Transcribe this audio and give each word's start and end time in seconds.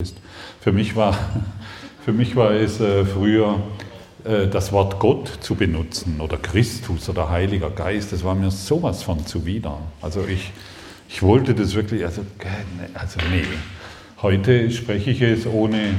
ist. 0.00 0.16
Für 0.60 0.70
mich 0.70 0.94
war, 0.94 1.18
für 2.04 2.12
mich 2.12 2.36
war 2.36 2.52
es 2.52 2.80
äh, 2.80 3.04
früher 3.04 3.60
äh, 4.22 4.46
das 4.46 4.70
Wort 4.70 5.00
Gott 5.00 5.26
zu 5.40 5.56
benutzen 5.56 6.20
oder 6.20 6.36
Christus 6.36 7.08
oder 7.08 7.30
Heiliger 7.30 7.70
Geist, 7.70 8.12
das 8.12 8.22
war 8.22 8.36
mir 8.36 8.52
sowas 8.52 9.02
von 9.02 9.26
zuwider. 9.26 9.80
Also 10.00 10.24
ich, 10.24 10.52
ich 11.08 11.20
wollte 11.20 11.52
das 11.52 11.74
wirklich, 11.74 12.04
also, 12.04 12.24
also 12.94 13.18
nee. 13.32 13.42
Heute 14.22 14.70
spreche 14.70 15.10
ich 15.10 15.20
es 15.20 15.48
ohne, 15.48 15.94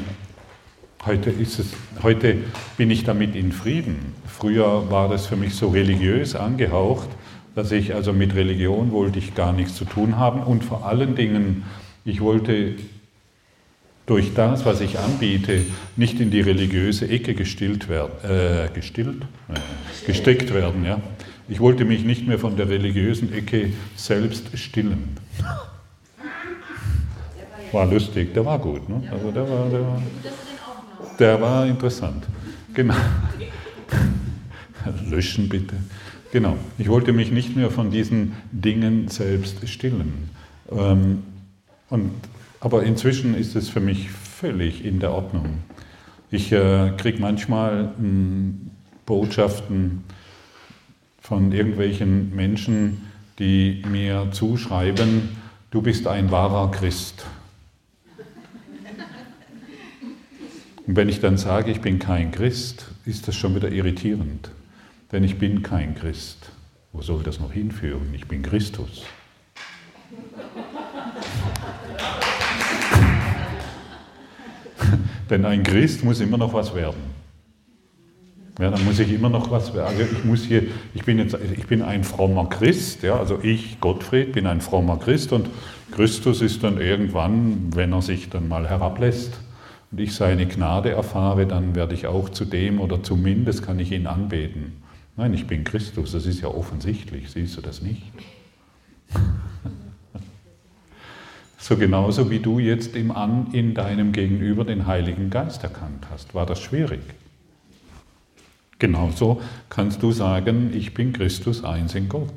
heute, 1.06 1.30
ist 1.30 1.60
es, 1.60 1.74
heute 2.02 2.38
bin 2.78 2.92
ich 2.92 3.04
damit 3.04 3.36
in 3.36 3.52
Frieden. 3.52 4.16
Früher 4.26 4.90
war 4.90 5.10
das 5.10 5.28
für 5.28 5.36
mich 5.36 5.56
so 5.56 5.68
religiös 5.68 6.38
angehaucht, 6.38 7.10
dass 7.54 7.74
ich 7.74 7.94
also 7.94 8.14
mit 8.14 8.34
Religion 8.34 8.94
wollte 8.94 9.20
ich 9.20 9.36
gar 9.36 9.52
nichts 9.52 9.76
zu 9.76 9.84
tun 9.84 10.16
haben 10.16 10.42
und 10.42 10.64
vor 10.64 10.86
allen 10.86 11.16
Dingen, 11.16 11.66
ich 12.06 12.22
wollte 12.22 12.76
durch 14.10 14.34
das, 14.34 14.66
was 14.66 14.82
ich 14.82 14.98
anbiete, 14.98 15.62
nicht 15.96 16.20
in 16.20 16.32
die 16.32 16.42
religiöse 16.42 17.08
Ecke 17.08 17.36
gestillt 17.36 17.90
werden, 17.90 18.12
äh, 18.24 18.68
gestillt, 18.74 19.22
äh, 19.50 19.60
gesteckt 20.08 20.52
werden. 20.52 20.84
Ja. 20.84 21.00
Ich 21.48 21.60
wollte 21.60 21.86
mich 21.86 22.04
nicht 22.04 22.28
mehr 22.28 22.40
von 22.40 22.58
der 22.58 22.70
religiösen 22.70 23.32
Ecke 23.32 23.72
selbst 23.96 24.58
stillen. 24.58 25.16
War 27.72 27.86
lustig, 27.86 28.34
der 28.34 28.44
war 28.44 28.58
gut. 28.58 28.90
Ne? 28.90 29.04
Also 29.12 29.30
der 29.30 29.48
war, 29.48 29.70
der 29.70 29.82
war, 29.82 30.02
der 31.20 31.42
war 31.42 31.68
interessant. 31.68 32.26
Genau. 32.74 32.96
Löschen 35.10 35.48
bitte. 35.50 35.76
Genau. 36.32 36.58
Ich 36.80 36.90
wollte 36.90 37.14
mich 37.14 37.32
nicht 37.32 37.56
mehr 37.56 37.70
von 37.70 37.92
diesen 37.92 38.36
Dingen 38.52 39.08
selbst 39.08 39.68
stillen. 39.70 40.30
Ähm, 40.72 41.22
und 41.92 42.12
aber 42.60 42.84
inzwischen 42.84 43.36
ist 43.36 43.56
es 43.56 43.70
für 43.70 43.80
mich 43.80 44.10
völlig 44.10 44.84
in 44.84 45.00
der 45.00 45.12
Ordnung. 45.12 45.60
Ich 46.32 46.52
äh, 46.52 46.92
kriege 46.98 47.20
manchmal 47.20 47.86
mh, 47.86 47.92
hm, 47.98 48.72
Botschaften 49.06 50.04
von 51.22 51.52
irgendwelchen 51.52 52.36
Menschen, 52.36 53.10
die 53.40 53.82
mir 53.90 54.28
zuschreiben, 54.32 55.30
du 55.72 55.82
bist 55.82 56.06
ein 56.08 56.30
wahrer 56.32 56.70
Christ. 56.72 57.26
Und 60.86 60.96
wenn 60.96 61.08
ich 61.08 61.20
dann 61.20 61.38
sage, 61.38 61.72
ich 61.72 61.82
bin 61.82 62.00
kein 62.00 62.32
Christ, 62.32 62.88
ist 63.06 63.28
das 63.28 63.36
schon 63.36 63.56
wieder 63.56 63.72
irritierend. 63.72 64.52
Denn 65.12 65.24
ich 65.24 65.38
bin 65.38 65.64
kein 65.64 65.96
Christ. 65.96 66.52
Wo 66.92 67.02
soll 67.02 67.24
das 67.24 67.40
noch 67.40 67.52
hinführen? 67.52 68.12
Ich 68.14 68.28
bin 68.28 68.42
Christus. 68.42 69.04
Denn 75.30 75.46
ein 75.46 75.64
Christ 75.64 76.04
muss 76.04 76.20
immer 76.20 76.38
noch 76.38 76.54
was 76.54 76.74
werden. 76.74 77.20
Ja, 78.60 78.72
dann 78.72 78.84
muss 78.84 79.00
ich 79.00 79.14
immer 79.14 79.30
noch 79.30 79.50
was 79.52 79.74
werden. 79.74 79.88
Also 79.88 80.02
ich 80.02 80.26
muss 80.26 80.44
hier, 80.44 80.64
ich 80.94 81.06
bin 81.06 81.18
jetzt, 81.18 81.38
ich 81.58 81.66
bin 81.68 81.82
ein 81.82 82.04
frommer 82.04 82.50
Christ, 82.50 83.04
ja, 83.04 83.18
also 83.18 83.40
ich, 83.42 83.80
Gottfried, 83.80 84.34
bin 84.34 84.48
ein 84.48 84.60
frommer 84.60 84.98
Christ 84.98 85.32
und 85.32 85.50
Christus 85.92 86.42
ist 86.42 86.62
dann 86.62 86.80
irgendwann, 86.80 87.74
wenn 87.74 87.94
er 87.94 88.02
sich 88.02 88.30
dann 88.30 88.50
mal 88.50 88.68
herablässt 88.68 89.40
und 89.92 90.02
ich 90.02 90.14
seine 90.14 90.46
Gnade 90.46 90.90
erfahre, 90.90 91.48
dann 91.48 91.74
werde 91.74 91.96
ich 91.96 92.06
auch 92.08 92.28
zu 92.28 92.44
dem 92.44 92.82
oder 92.82 93.02
zumindest 93.02 93.66
kann 93.66 93.80
ich 93.80 93.94
ihn 93.94 94.08
anbeten. 94.08 94.74
Nein, 95.16 95.34
ich 95.34 95.48
bin 95.48 95.64
Christus, 95.64 96.12
das 96.12 96.26
ist 96.26 96.42
ja 96.42 96.50
offensichtlich, 96.50 97.32
siehst 97.32 97.56
du 97.56 97.62
das 97.62 97.82
nicht? 97.82 98.04
So 101.70 101.78
genauso 101.78 102.32
wie 102.32 102.40
du 102.40 102.58
jetzt 102.58 102.96
im 102.96 103.12
An 103.12 103.50
in 103.52 103.76
deinem 103.76 104.12
Gegenüber 104.12 104.66
den 104.66 104.88
Heiligen 104.88 105.30
Geist 105.30 105.64
erkannt 105.64 106.08
hast. 106.10 106.34
War 106.34 106.48
das 106.48 106.60
schwierig? 106.60 107.02
Genauso 108.80 109.40
kannst 109.70 110.02
du 110.02 110.12
sagen, 110.12 110.72
ich 110.74 110.96
bin 110.96 111.14
Christus 111.14 111.64
eins 111.64 111.94
in 111.94 112.10
Gott. 112.10 112.34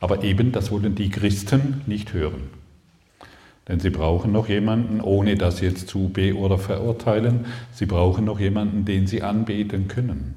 Aber 0.00 0.24
eben, 0.24 0.50
das 0.50 0.72
wollen 0.72 0.96
die 0.96 1.08
Christen 1.08 1.82
nicht 1.86 2.12
hören. 2.12 2.50
Denn 3.68 3.78
sie 3.78 3.90
brauchen 3.90 4.32
noch 4.32 4.48
jemanden, 4.48 5.00
ohne 5.00 5.36
das 5.36 5.60
jetzt 5.60 5.86
zu 5.86 6.08
be- 6.08 6.34
oder 6.34 6.58
verurteilen, 6.58 7.46
sie 7.72 7.86
brauchen 7.86 8.24
noch 8.24 8.40
jemanden, 8.40 8.84
den 8.84 9.06
sie 9.06 9.22
anbeten 9.22 9.86
können. 9.86 10.34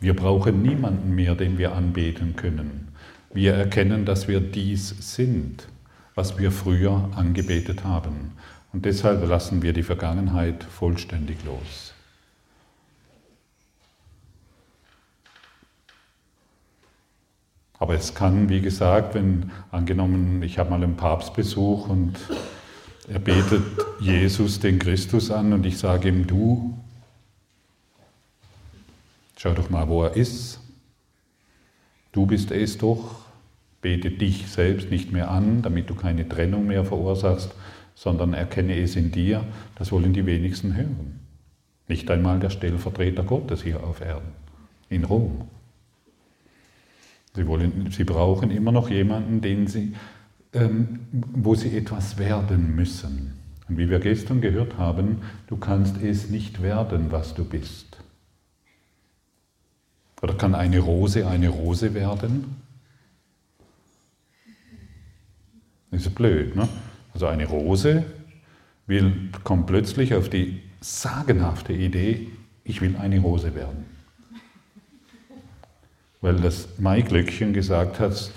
Wir 0.00 0.16
brauchen 0.16 0.62
niemanden 0.62 1.14
mehr, 1.14 1.34
den 1.34 1.58
wir 1.58 1.74
anbeten 1.74 2.36
können. 2.36 2.88
Wir 3.34 3.52
erkennen, 3.52 4.06
dass 4.06 4.28
wir 4.28 4.40
dies 4.40 4.94
sind 5.14 5.68
was 6.14 6.38
wir 6.38 6.52
früher 6.52 7.10
angebetet 7.16 7.84
haben. 7.84 8.32
Und 8.72 8.84
deshalb 8.84 9.26
lassen 9.26 9.62
wir 9.62 9.72
die 9.72 9.82
Vergangenheit 9.82 10.64
vollständig 10.64 11.44
los. 11.44 11.92
Aber 17.78 17.94
es 17.94 18.14
kann, 18.14 18.48
wie 18.48 18.60
gesagt, 18.60 19.14
wenn 19.14 19.50
angenommen, 19.70 20.42
ich 20.42 20.58
habe 20.58 20.70
mal 20.70 20.82
einen 20.82 20.96
Papstbesuch 20.96 21.88
und 21.88 22.14
er 23.08 23.18
betet 23.18 23.62
Jesus, 24.00 24.60
den 24.60 24.78
Christus 24.78 25.30
an 25.30 25.52
und 25.52 25.66
ich 25.66 25.76
sage 25.76 26.08
ihm, 26.08 26.26
du, 26.26 26.78
schau 29.36 29.52
doch 29.52 29.68
mal, 29.68 29.88
wo 29.88 30.04
er 30.04 30.16
ist. 30.16 30.60
Du 32.12 32.24
bist 32.24 32.50
es 32.52 32.78
doch. 32.78 33.23
Bete 33.84 34.10
dich 34.10 34.46
selbst 34.46 34.90
nicht 34.90 35.12
mehr 35.12 35.30
an, 35.30 35.60
damit 35.60 35.90
du 35.90 35.94
keine 35.94 36.26
Trennung 36.26 36.66
mehr 36.66 36.86
verursachst, 36.86 37.54
sondern 37.94 38.32
erkenne 38.32 38.80
es 38.80 38.96
in 38.96 39.12
dir. 39.12 39.44
Das 39.74 39.92
wollen 39.92 40.14
die 40.14 40.24
wenigsten 40.24 40.74
hören. 40.74 41.20
Nicht 41.86 42.10
einmal 42.10 42.40
der 42.40 42.48
Stellvertreter 42.48 43.24
Gottes 43.24 43.62
hier 43.62 43.84
auf 43.84 44.00
Erden, 44.00 44.32
in 44.88 45.04
Rom. 45.04 45.48
Sie, 47.34 47.46
wollen, 47.46 47.90
sie 47.90 48.04
brauchen 48.04 48.50
immer 48.50 48.72
noch 48.72 48.88
jemanden, 48.88 49.42
den 49.42 49.66
sie, 49.66 49.92
ähm, 50.54 51.00
wo 51.12 51.54
sie 51.54 51.76
etwas 51.76 52.16
werden 52.16 52.74
müssen. 52.74 53.34
Und 53.68 53.76
wie 53.76 53.90
wir 53.90 53.98
gestern 53.98 54.40
gehört 54.40 54.78
haben, 54.78 55.18
du 55.46 55.58
kannst 55.58 56.02
es 56.02 56.30
nicht 56.30 56.62
werden, 56.62 57.12
was 57.12 57.34
du 57.34 57.44
bist. 57.44 57.98
Oder 60.22 60.32
kann 60.32 60.54
eine 60.54 60.78
Rose 60.78 61.26
eine 61.26 61.50
Rose 61.50 61.92
werden? 61.92 62.63
Ist 65.94 66.14
blöd. 66.14 66.56
Ne? 66.56 66.68
Also 67.12 67.26
eine 67.26 67.46
Rose 67.46 68.04
will, 68.86 69.30
kommt 69.44 69.66
plötzlich 69.66 70.14
auf 70.14 70.28
die 70.28 70.60
sagenhafte 70.80 71.72
Idee, 71.72 72.28
ich 72.64 72.80
will 72.80 72.96
eine 72.96 73.20
Rose 73.20 73.54
werden. 73.54 73.84
Weil 76.20 76.36
das 76.36 76.68
Maiglöckchen 76.78 77.52
gesagt 77.52 78.00
hat, 78.00 78.30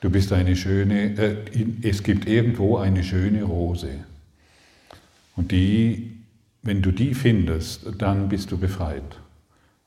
du 0.00 0.10
bist 0.10 0.32
eine 0.32 0.54
schöne, 0.54 1.16
äh, 1.18 1.66
es 1.82 2.02
gibt 2.02 2.28
irgendwo 2.28 2.76
eine 2.76 3.02
schöne 3.02 3.42
Rose. 3.42 4.04
Und 5.36 5.50
die, 5.52 6.12
wenn 6.62 6.82
du 6.82 6.92
die 6.92 7.14
findest, 7.14 7.90
dann 7.98 8.28
bist 8.28 8.50
du 8.52 8.58
befreit. 8.58 9.18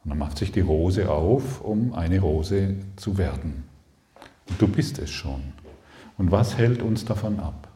Und 0.03 0.09
dann 0.09 0.17
macht 0.17 0.37
sich 0.39 0.51
die 0.51 0.61
Rose 0.61 1.09
auf, 1.09 1.61
um 1.61 1.93
eine 1.93 2.19
Rose 2.19 2.75
zu 2.95 3.17
werden. 3.17 3.63
Und 4.49 4.61
du 4.61 4.67
bist 4.67 4.99
es 4.99 5.11
schon. 5.11 5.53
Und 6.21 6.29
was 6.29 6.55
hält 6.55 6.83
uns 6.83 7.03
davon 7.03 7.39
ab? 7.39 7.67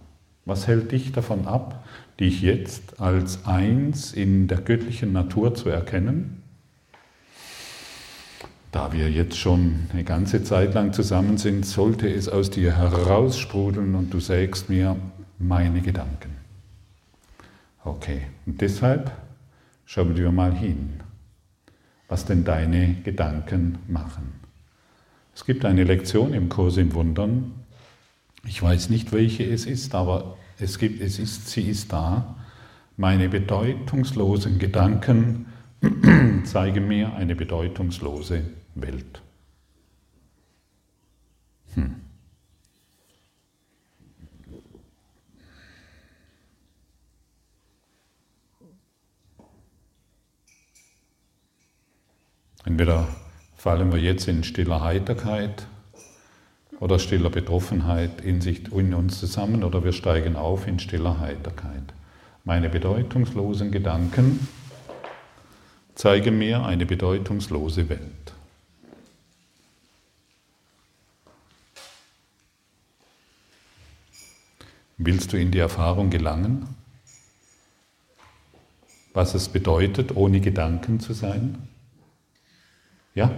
Was 0.46 0.68
hält 0.68 0.92
dich 0.92 1.12
davon 1.12 1.48
ab, 1.48 1.84
dich 2.20 2.44
jetzt 2.44 3.02
als 3.02 3.44
eins 3.48 4.14
in 4.14 4.48
der 4.48 4.60
göttlichen 4.60 5.12
Natur 5.14 5.56
zu 5.56 5.70
erkennen? 5.70 6.44
Da 8.72 8.94
wir 8.94 9.10
jetzt 9.10 9.36
schon 9.36 9.88
eine 9.92 10.04
ganze 10.04 10.44
Zeit 10.44 10.76
lang 10.76 10.94
zusammen 10.94 11.40
sind, 11.40 11.66
sollte 11.66 12.08
es 12.08 12.30
aus 12.30 12.52
dir 12.52 12.78
heraussprudeln 12.78 13.96
und 13.96 14.14
du 14.14 14.20
sägst 14.20 14.70
mir 14.70 14.96
meine 15.40 15.82
Gedanken. 15.82 16.30
Okay, 17.84 18.28
und 18.46 18.62
deshalb 18.62 19.12
schauen 19.86 20.16
wir 20.16 20.32
mal 20.32 20.54
hin, 20.54 21.02
was 22.08 22.26
denn 22.26 22.44
deine 22.44 22.98
Gedanken 23.04 23.80
machen. 23.88 24.34
Es 25.34 25.46
gibt 25.46 25.66
eine 25.66 25.84
Lektion 25.84 26.32
im 26.36 26.48
Kurs 26.48 26.78
im 26.78 26.94
Wundern, 26.94 27.65
ich 28.48 28.62
weiß 28.62 28.90
nicht, 28.90 29.12
welche 29.12 29.44
es 29.44 29.66
ist, 29.66 29.96
aber 29.96 30.38
es 30.60 30.80
gibt, 30.80 31.02
es 31.02 31.20
ist, 31.20 31.50
sie 31.50 31.70
ist 31.70 31.92
da. 31.92 32.36
Meine 32.98 33.28
bedeutungslosen 33.30 34.60
Gedanken 34.60 35.48
zeigen 36.46 36.88
mir 36.88 37.14
eine 37.14 37.36
bedeutungslose 37.36 38.44
Welt. 38.76 39.22
Hm. 41.74 41.96
Entweder 52.64 53.08
fallen 53.58 53.92
wir 53.92 54.00
jetzt 54.00 54.28
in 54.28 54.44
stiller 54.44 54.82
Heiterkeit 54.82 55.68
oder 56.80 57.00
stiller 57.00 57.30
Betroffenheit 57.30 58.22
in, 58.22 58.42
sich, 58.42 58.72
in 58.72 58.94
uns 58.94 59.20
zusammen 59.20 59.64
oder 59.64 59.84
wir 59.84 59.94
steigen 59.94 60.36
auf 60.36 60.68
in 60.68 60.80
stiller 60.80 61.20
Heiterkeit. 61.20 61.94
Meine 62.44 62.70
bedeutungslosen 62.70 63.72
Gedanken 63.72 64.48
zeigen 65.96 66.38
mir 66.38 66.64
eine 66.66 66.86
bedeutungslose 66.86 67.90
Welt. 67.90 68.34
Willst 74.98 75.34
du 75.34 75.38
in 75.38 75.52
die 75.52 75.60
Erfahrung 75.60 76.10
gelangen, 76.10 76.68
was 79.14 79.34
es 79.34 79.50
bedeutet, 79.50 80.16
ohne 80.16 80.40
Gedanken 80.40 81.00
zu 81.00 81.14
sein? 81.14 81.68
Ja? 83.14 83.32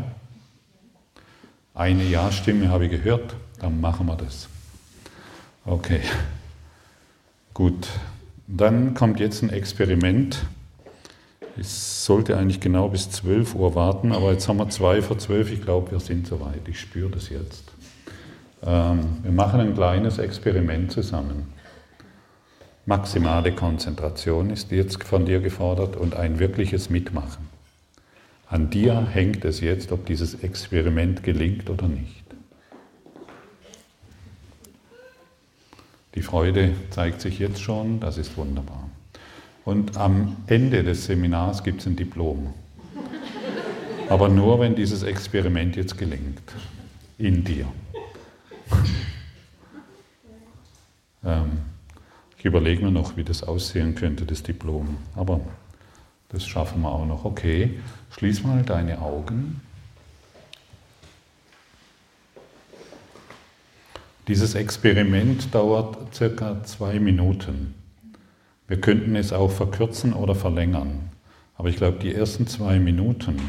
Eine 1.78 2.06
Ja-Stimme 2.06 2.70
habe 2.70 2.86
ich 2.86 2.92
gehört, 2.92 3.36
dann 3.60 3.80
machen 3.80 4.08
wir 4.08 4.16
das. 4.16 4.50
Okay, 5.64 6.00
gut. 7.54 7.88
Dann 8.48 8.96
kommt 8.96 9.20
jetzt 9.20 9.44
ein 9.44 9.52
Experiment. 9.52 10.44
Ich 11.56 11.68
sollte 11.68 12.36
eigentlich 12.36 12.62
genau 12.62 12.90
bis 12.90 13.12
12 13.12 13.54
Uhr 13.54 13.76
warten, 13.76 14.12
aber 14.12 14.32
jetzt 14.32 14.48
haben 14.48 14.58
wir 14.58 14.68
zwei 14.70 15.04
vor 15.04 15.20
12. 15.20 15.52
Ich 15.52 15.62
glaube, 15.62 15.92
wir 15.92 16.00
sind 16.00 16.26
soweit. 16.26 16.68
Ich 16.68 16.80
spüre 16.80 17.12
das 17.12 17.30
jetzt. 17.30 17.66
Ähm, 18.64 19.20
wir 19.22 19.32
machen 19.32 19.60
ein 19.60 19.76
kleines 19.76 20.18
Experiment 20.18 20.92
zusammen. 20.92 21.54
Maximale 22.88 23.52
Konzentration 23.52 24.50
ist 24.50 24.72
jetzt 24.72 25.04
von 25.04 25.28
dir 25.28 25.42
gefordert 25.42 25.96
und 25.96 26.16
ein 26.16 26.40
wirkliches 26.40 26.90
Mitmachen. 26.90 27.47
An 28.50 28.70
dir 28.70 29.06
hängt 29.08 29.44
es 29.44 29.60
jetzt, 29.60 29.92
ob 29.92 30.06
dieses 30.06 30.36
Experiment 30.36 31.24
gelingt 31.24 31.70
oder 31.70 31.88
nicht. 31.88 32.24
Die 36.16 36.22
Freude 36.22 36.72
zeigt 36.90 37.22
sich 37.22 37.40
jetzt 37.40 37.62
schon, 37.62 38.00
das 38.00 38.18
ist 38.18 38.38
wunderbar. 38.38 38.90
Und 39.66 39.98
am 39.98 40.38
Ende 40.48 40.82
des 40.82 41.06
Seminars 41.06 41.64
gibt 41.64 41.82
es 41.82 41.88
ein 41.88 41.98
Diplom. 41.98 42.54
Aber 44.10 44.30
nur, 44.30 44.62
wenn 44.62 44.76
dieses 44.76 45.04
Experiment 45.04 45.76
jetzt 45.76 45.98
gelingt. 45.98 46.42
In 47.18 47.44
dir. 47.44 47.66
ähm, 51.26 51.52
ich 52.38 52.46
überlege 52.46 52.86
mir 52.86 52.92
noch, 52.92 53.18
wie 53.18 53.24
das 53.24 53.44
aussehen 53.44 53.96
könnte, 53.96 54.26
das 54.26 54.42
Diplom. 54.42 54.98
Aber 55.16 55.42
das 56.30 56.46
schaffen 56.46 56.82
wir 56.82 56.92
auch 56.92 57.06
noch. 57.06 57.26
Okay, 57.26 57.80
schließ 58.12 58.44
mal 58.44 58.64
deine 58.64 59.02
Augen. 59.02 59.62
Dieses 64.28 64.56
Experiment 64.56 65.56
dauert 65.56 66.14
circa 66.14 66.62
zwei 66.64 67.00
Minuten. 67.00 67.76
Wir 68.68 68.82
könnten 68.82 69.16
es 69.16 69.32
auch 69.32 69.52
verkürzen 69.52 70.12
oder 70.12 70.36
verlängern. 70.36 71.10
Aber 71.56 71.70
ich 71.70 71.78
glaube, 71.78 72.00
die 72.00 72.14
ersten 72.14 72.46
zwei 72.46 72.78
Minuten 72.78 73.40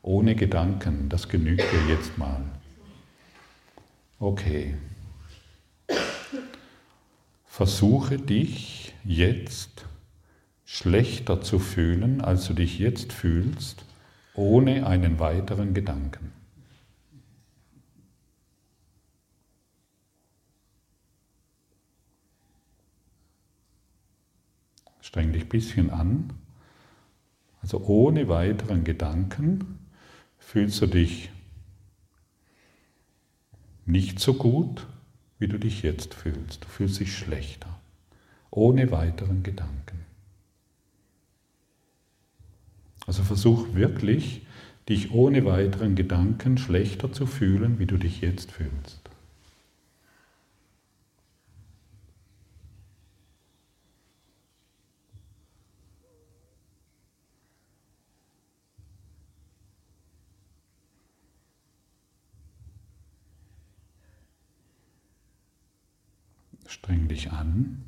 ohne 0.00 0.34
Gedanken, 0.34 1.08
das 1.10 1.28
genügt 1.28 1.60
dir 1.60 1.94
jetzt 1.94 2.16
mal. 2.16 2.40
Okay. 4.18 4.74
Versuche 7.46 8.18
dich 8.18 8.94
jetzt 9.04 9.84
schlechter 10.66 11.40
zu 11.40 11.60
fühlen, 11.60 12.20
als 12.20 12.48
du 12.48 12.52
dich 12.52 12.78
jetzt 12.78 13.12
fühlst, 13.12 13.84
ohne 14.34 14.86
einen 14.86 15.18
weiteren 15.18 15.72
Gedanken. 15.72 16.32
Streng 25.00 25.32
dich 25.32 25.44
ein 25.44 25.48
bisschen 25.48 25.90
an. 25.90 26.30
Also 27.62 27.78
ohne 27.86 28.28
weiteren 28.28 28.82
Gedanken 28.82 29.78
fühlst 30.38 30.82
du 30.82 30.86
dich 30.86 31.30
nicht 33.86 34.18
so 34.18 34.34
gut, 34.34 34.86
wie 35.38 35.46
du 35.46 35.58
dich 35.58 35.82
jetzt 35.82 36.12
fühlst. 36.12 36.64
Du 36.64 36.68
fühlst 36.68 36.98
dich 36.98 37.16
schlechter, 37.16 37.80
ohne 38.50 38.90
weiteren 38.90 39.44
Gedanken. 39.44 39.85
Also 43.06 43.22
versuch 43.22 43.74
wirklich, 43.74 44.42
dich 44.88 45.12
ohne 45.12 45.44
weiteren 45.44 45.94
Gedanken 45.94 46.58
schlechter 46.58 47.12
zu 47.12 47.26
fühlen, 47.26 47.78
wie 47.78 47.86
du 47.86 47.96
dich 47.96 48.20
jetzt 48.20 48.50
fühlst. 48.52 49.00
Streng 66.66 67.08
dich 67.08 67.30
an. 67.32 67.84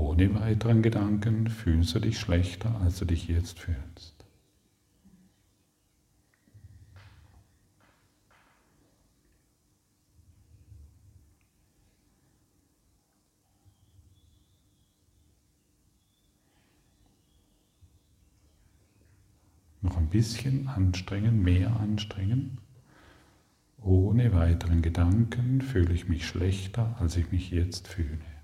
Ohne 0.00 0.34
weiteren 0.34 0.80
Gedanken 0.80 1.48
fühlst 1.48 1.94
du 1.94 1.98
dich 1.98 2.18
schlechter, 2.18 2.80
als 2.80 2.98
du 3.00 3.04
dich 3.04 3.28
jetzt 3.28 3.58
fühlst. 3.58 4.24
Noch 19.82 19.98
ein 19.98 20.08
bisschen 20.08 20.66
anstrengen, 20.68 21.42
mehr 21.42 21.76
anstrengen. 21.76 22.56
Ohne 23.82 24.32
weiteren 24.32 24.80
Gedanken 24.80 25.60
fühle 25.60 25.92
ich 25.92 26.08
mich 26.08 26.26
schlechter, 26.26 26.96
als 26.98 27.18
ich 27.18 27.30
mich 27.30 27.50
jetzt 27.50 27.86
fühle. 27.86 28.39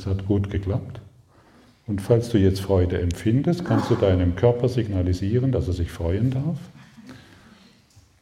Das 0.00 0.06
hat 0.06 0.26
gut 0.26 0.48
geklappt. 0.48 1.02
Und 1.86 2.00
falls 2.00 2.30
du 2.30 2.38
jetzt 2.38 2.62
Freude 2.62 3.02
empfindest, 3.02 3.66
kannst 3.66 3.90
du 3.90 3.96
deinem 3.96 4.34
Körper 4.34 4.70
signalisieren, 4.70 5.52
dass 5.52 5.66
er 5.66 5.74
sich 5.74 5.90
freuen 5.90 6.30
darf. 6.30 6.56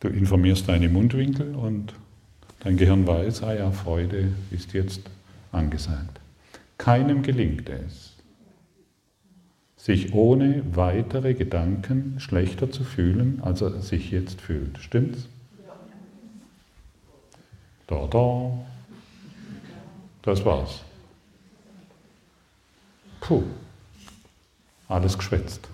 Du 0.01 0.09
informierst 0.09 0.69
deine 0.69 0.89
Mundwinkel 0.89 1.55
und 1.55 1.95
dein 2.65 2.79
Gehirn 2.79 3.07
weiß, 3.07 3.45
ah 3.45 3.55
ja, 3.55 3.71
Freude 3.71 4.33
ist 4.51 4.73
jetzt 4.73 5.03
angesagt. 5.53 6.19
Keinem 6.79 7.23
gelingt 7.23 7.69
es, 7.69 8.17
sich 9.77 10.15
ohne 10.15 10.65
weitere 10.75 11.35
Gedanken 11.35 12.19
schlechter 12.19 12.73
zu 12.73 12.83
fühlen, 12.83 13.39
als 13.43 13.61
er 13.61 13.81
sich 13.83 14.11
jetzt 14.11 14.41
fühlt. 14.41 14.79
Stimmt's? 14.79 15.29
Da, 17.87 18.09
da. 18.09 18.51
Das 20.23 20.45
war's. 20.45 20.88
Puh. 23.21 23.43
Alles 24.89 25.19
geschwätzt. 25.19 25.69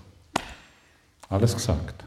Alles 1.29 1.53
gesagt. 1.53 2.03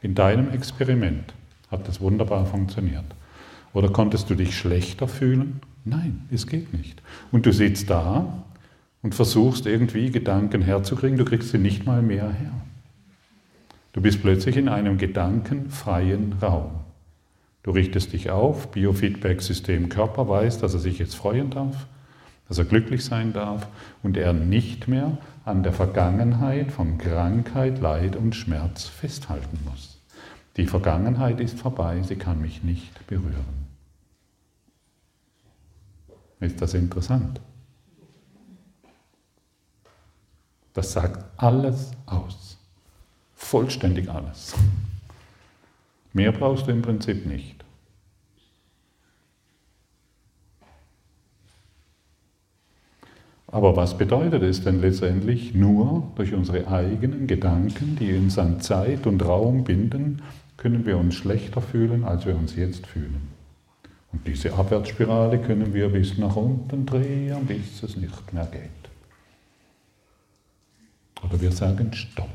In 0.00 0.14
deinem 0.14 0.50
Experiment 0.50 1.34
hat 1.70 1.88
das 1.88 2.00
wunderbar 2.00 2.46
funktioniert. 2.46 3.04
Oder 3.72 3.90
konntest 3.90 4.30
du 4.30 4.34
dich 4.34 4.56
schlechter 4.56 5.08
fühlen? 5.08 5.60
Nein, 5.84 6.26
es 6.30 6.46
geht 6.46 6.72
nicht. 6.72 7.02
Und 7.32 7.46
du 7.46 7.52
sitzt 7.52 7.90
da 7.90 8.44
und 9.02 9.14
versuchst 9.14 9.66
irgendwie 9.66 10.10
Gedanken 10.10 10.62
herzukriegen, 10.62 11.18
du 11.18 11.24
kriegst 11.24 11.50
sie 11.50 11.58
nicht 11.58 11.86
mal 11.86 12.02
mehr 12.02 12.30
her. 12.30 12.52
Du 13.92 14.00
bist 14.00 14.22
plötzlich 14.22 14.56
in 14.56 14.68
einem 14.68 14.98
gedankenfreien 14.98 16.34
Raum. 16.40 16.70
Du 17.62 17.72
richtest 17.72 18.12
dich 18.12 18.30
auf, 18.30 18.70
Biofeedback-System 18.70 19.88
Körper 19.88 20.28
weiß, 20.28 20.58
dass 20.58 20.74
er 20.74 20.80
sich 20.80 20.98
jetzt 20.98 21.14
freuen 21.14 21.50
darf, 21.50 21.86
dass 22.48 22.58
er 22.58 22.64
glücklich 22.64 23.04
sein 23.04 23.32
darf 23.32 23.66
und 24.02 24.16
er 24.16 24.32
nicht 24.32 24.88
mehr 24.88 25.18
an 25.44 25.62
der 25.62 25.72
Vergangenheit 25.72 26.72
von 26.72 26.98
Krankheit, 26.98 27.80
Leid 27.80 28.16
und 28.16 28.34
Schmerz 28.34 28.84
festhalten 28.84 29.58
muss. 29.64 29.98
Die 30.56 30.66
Vergangenheit 30.66 31.40
ist 31.40 31.58
vorbei, 31.58 32.02
sie 32.02 32.16
kann 32.16 32.40
mich 32.40 32.64
nicht 32.64 33.06
berühren. 33.06 33.68
Ist 36.40 36.60
das 36.60 36.74
interessant? 36.74 37.40
Das 40.72 40.92
sagt 40.92 41.24
alles 41.36 41.90
aus. 42.06 42.58
Vollständig 43.34 44.08
alles. 44.08 44.54
Mehr 46.12 46.32
brauchst 46.32 46.66
du 46.66 46.70
im 46.70 46.82
Prinzip 46.82 47.26
nicht. 47.26 47.57
Aber 53.50 53.76
was 53.76 53.96
bedeutet 53.96 54.42
es 54.42 54.62
denn 54.62 54.80
letztendlich? 54.80 55.54
Nur 55.54 56.12
durch 56.16 56.34
unsere 56.34 56.68
eigenen 56.68 57.26
Gedanken, 57.26 57.96
die 57.98 58.14
uns 58.14 58.38
an 58.38 58.60
Zeit 58.60 59.06
und 59.06 59.24
Raum 59.24 59.64
binden, 59.64 60.22
können 60.58 60.84
wir 60.84 60.98
uns 60.98 61.14
schlechter 61.14 61.62
fühlen, 61.62 62.04
als 62.04 62.26
wir 62.26 62.36
uns 62.36 62.56
jetzt 62.56 62.86
fühlen. 62.86 63.28
Und 64.12 64.26
diese 64.26 64.52
Abwärtsspirale 64.52 65.38
können 65.38 65.72
wir 65.72 65.88
bis 65.88 66.18
nach 66.18 66.36
unten 66.36 66.84
drehen, 66.84 67.46
bis 67.46 67.82
es 67.82 67.96
nicht 67.96 68.32
mehr 68.34 68.46
geht. 68.46 68.62
Oder 71.24 71.40
wir 71.40 71.52
sagen 71.52 71.92
Stopp. 71.94 72.28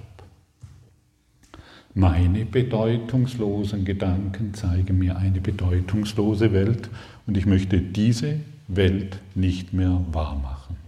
Meine 1.93 2.45
bedeutungslosen 2.45 3.85
Gedanken 3.85 4.55
zeigen 4.55 4.97
mir 4.97 5.17
eine 5.17 5.41
bedeutungslose 5.41 6.51
Welt 6.51 6.89
und 7.27 7.37
ich 7.37 7.45
möchte 7.45 7.79
diese 7.79 8.39
Welt 8.67 9.19
nicht 9.35 9.73
mehr 9.73 10.01
wahrmachen. 10.11 10.82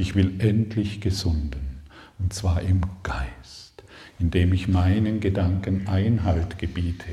Ich 0.00 0.14
will 0.14 0.40
endlich 0.40 1.02
gesunden, 1.02 1.82
und 2.18 2.32
zwar 2.32 2.62
im 2.62 2.80
Geist, 3.02 3.82
indem 4.18 4.54
ich 4.54 4.66
meinen 4.66 5.20
Gedanken 5.20 5.88
Einhalt 5.88 6.58
gebiete. 6.58 7.10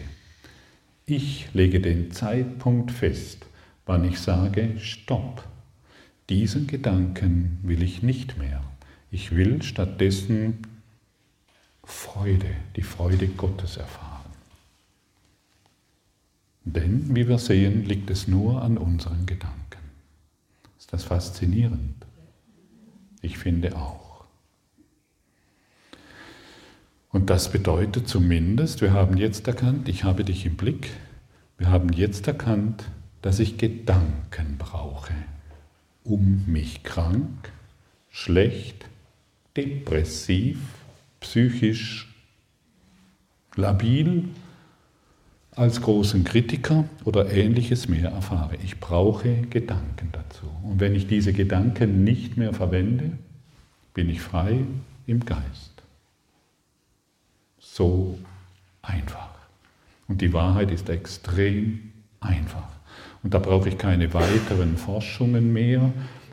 Ich 1.05 1.49
lege 1.53 1.81
den 1.81 2.11
Zeitpunkt 2.11 2.93
fest, 2.93 3.45
wann 3.85 4.05
ich 4.05 4.21
sage, 4.21 4.79
stopp, 4.79 5.45
diesen 6.29 6.65
Gedanken 6.65 7.59
will 7.61 7.83
ich 7.83 8.03
nicht 8.03 8.37
mehr. 8.37 8.63
Ich 9.11 9.35
will 9.35 9.61
stattdessen 9.63 10.59
Freude, 11.83 12.55
die 12.77 12.83
Freude 12.83 13.27
Gottes 13.27 13.75
erfahren. 13.75 14.31
Denn, 16.63 17.13
wie 17.13 17.27
wir 17.27 17.37
sehen, 17.37 17.83
liegt 17.83 18.09
es 18.09 18.29
nur 18.29 18.61
an 18.61 18.77
unseren 18.77 19.25
Gedanken. 19.25 19.57
Ist 20.79 20.93
das 20.93 21.03
faszinierend? 21.03 22.06
Ich 23.21 23.37
finde 23.37 23.75
auch. 23.75 24.25
Und 27.09 27.29
das 27.29 27.51
bedeutet 27.51 28.07
zumindest, 28.07 28.81
wir 28.81 28.91
haben 28.91 29.17
jetzt 29.17 29.47
erkannt, 29.47 29.89
ich 29.89 30.03
habe 30.03 30.23
dich 30.23 30.45
im 30.45 30.55
Blick, 30.55 30.91
wir 31.57 31.69
haben 31.69 31.89
jetzt 31.89 32.27
erkannt, 32.27 32.85
dass 33.21 33.39
ich 33.39 33.57
Gedanken 33.57 34.57
brauche, 34.57 35.13
um 36.03 36.43
mich 36.45 36.83
krank, 36.83 37.51
schlecht, 38.09 38.85
depressiv, 39.55 40.59
psychisch 41.19 42.13
labil 43.55 44.25
als 45.57 45.81
großen 45.81 46.23
Kritiker 46.23 46.85
oder 47.03 47.31
ähnliches 47.31 47.87
mehr 47.87 48.11
erfahre. 48.11 48.55
Ich 48.63 48.79
brauche 48.79 49.41
Gedanken 49.49 50.09
dazu. 50.11 50.45
Und 50.63 50.79
wenn 50.79 50.93
ich 50.93 51.07
diese 51.07 51.33
Gedanken 51.33 52.03
nicht 52.03 52.37
mehr 52.37 52.53
verwende, 52.53 53.11
bin 53.93 54.09
ich 54.09 54.21
frei 54.21 54.59
im 55.07 55.25
Geist. 55.25 55.83
So 57.59 58.19
einfach. 58.83 59.29
Und 60.07 60.21
die 60.21 60.31
Wahrheit 60.31 60.71
ist 60.71 60.89
extrem 60.89 61.91
einfach. 62.19 62.69
Und 63.23 63.33
da 63.33 63.39
brauche 63.39 63.69
ich 63.69 63.77
keine 63.77 64.13
weiteren 64.13 64.77
Forschungen 64.77 65.51
mehr, 65.53 65.91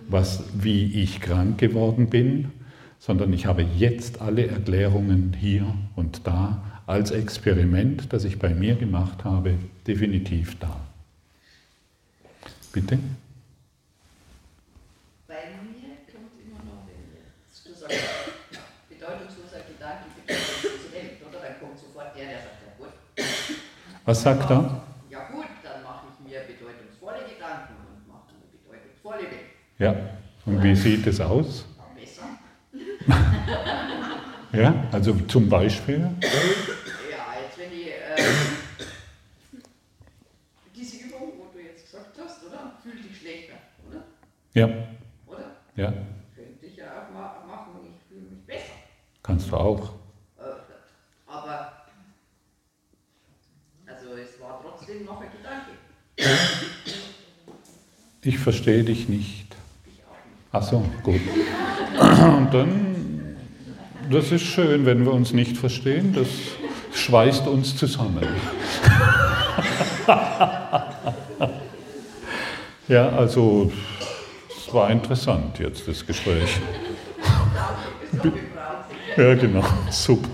was, 0.09 0.45
wie 0.55 1.03
ich 1.03 1.21
krank 1.21 1.59
geworden 1.59 2.11
bin, 2.11 2.53
sondern 2.99 3.33
ich 3.33 3.47
habe 3.47 3.63
jetzt 3.63 4.21
alle 4.21 4.47
Erklärungen 4.47 5.35
hier 5.39 5.75
und 5.97 6.27
da 6.27 6.63
als 6.87 7.11
Experiment, 7.11 8.13
das 8.13 8.25
ich 8.25 8.39
bei 8.39 8.51
mir 8.51 8.75
gemacht 8.75 9.25
habe, 9.25 9.59
definitiv 9.87 10.59
da. 10.59 10.81
Bitte? 12.73 12.99
Bei 15.27 15.35
mir 15.63 15.97
kommt 16.13 16.33
immer 16.45 16.59
noch, 16.65 16.87
wenn 16.87 17.75
sagst, 17.75 17.97
bedeutungsloser 18.89 19.61
Gedanke, 19.69 20.05
Welt, 20.27 21.21
oder? 21.27 21.39
Dann 21.41 21.61
kommt 21.61 21.79
sofort 21.79 22.17
der, 22.17 22.27
der 22.27 22.39
sagt, 22.39 22.61
ja 22.67 22.85
gut. 22.85 22.93
Was 24.05 24.23
sagt 24.23 24.51
er? 24.51 24.83
Ja 25.11 25.29
gut, 25.33 25.47
dann 25.63 25.83
mache 25.83 26.07
ich 26.13 26.29
mir 26.29 26.41
bedeutungsvolle 26.41 27.21
Gedanken 27.33 27.75
und 27.89 28.09
mache 28.09 28.29
eine 28.29 28.45
bedeutungsvolle 28.53 29.31
Welt. 29.31 29.55
Ja, 29.79 29.95
und 30.45 30.63
wie 30.63 30.77
sieht 30.77 31.07
es 31.07 31.21
aus? 31.21 31.65
besser. 31.95 32.29
Ja, 34.55 34.85
also 34.93 35.15
zum 35.27 35.49
Beispiel? 35.49 35.99
Ja, 35.99 36.09
jetzt 37.43 37.59
wenn 37.59 37.73
ich 37.73 37.89
äh, 37.89 38.23
diese 40.75 40.97
Übung, 41.05 41.33
wo 41.39 41.47
du 41.53 41.65
jetzt 41.65 41.85
gesagt 41.91 42.17
hast, 42.23 42.45
oder? 42.45 42.73
Fühl 42.83 43.03
dich 43.03 43.19
schlechter, 43.19 43.55
oder? 43.89 44.05
Ja. 44.53 44.67
Oder? 45.27 45.57
Ja. 45.75 45.93
Könnte 46.37 46.67
ich 46.67 46.77
ja 46.77 46.85
auch 46.85 47.13
ma 47.13 47.45
machen, 47.47 47.73
ich 47.83 48.09
fühle 48.09 48.31
mich 48.31 48.47
besser. 48.47 48.75
Kannst 49.23 49.51
du 49.51 49.57
auch. 49.57 49.93
Äh, 50.39 50.43
aber, 51.27 51.73
also 53.87 54.07
es 54.17 54.41
war 54.41 54.61
trotzdem 54.63 55.05
noch 55.05 55.21
ein 55.21 55.29
Gedanke. 55.33 55.73
Ich 58.23 58.39
verstehe 58.39 58.85
dich 58.85 59.09
nicht. 59.09 59.57
Ich 59.87 60.01
auch 60.05 60.25
nicht. 60.25 60.49
Ach 60.53 60.63
so, 60.63 60.85
gut. 61.03 61.21
Und 62.01 62.55
dann 62.55 62.94
das 64.11 64.33
ist 64.33 64.43
schön, 64.43 64.87
wenn 64.87 65.05
wir 65.05 65.13
uns 65.13 65.33
nicht 65.33 65.57
verstehen. 65.57 66.13
Das 66.15 66.29
schweißt 66.95 67.47
uns 67.47 67.77
zusammen. 67.77 68.27
ja, 72.89 73.09
also 73.11 73.73
es 74.49 74.73
war 74.73 74.91
interessant 74.91 75.59
jetzt 75.59 75.87
das 75.89 76.07
Gespräch. 76.07 76.61
Ja, 79.17 79.33
genau, 79.37 79.63
super. 79.91 80.29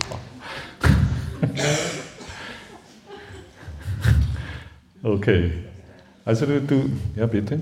Okay. 5.03 5.53
Also 6.25 6.47
du, 6.47 6.61
du 6.63 6.91
ja 7.15 7.27
bitte. 7.27 7.61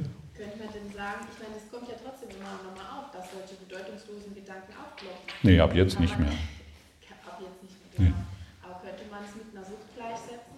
Nee, 5.48 5.60
ab 5.60 5.74
jetzt 5.74 5.98
nicht 5.98 6.18
mehr. 6.18 6.28
Ab 6.28 7.40
jetzt 7.40 7.62
nicht 7.62 7.98
mehr. 7.98 8.08
Genau. 8.08 8.18
Aber 8.62 8.80
könnte 8.84 9.04
man 9.10 9.20
es 9.24 9.34
mit 9.34 9.56
einer 9.56 9.64
Sucht 9.64 9.88
gleichsetzen? 9.96 10.56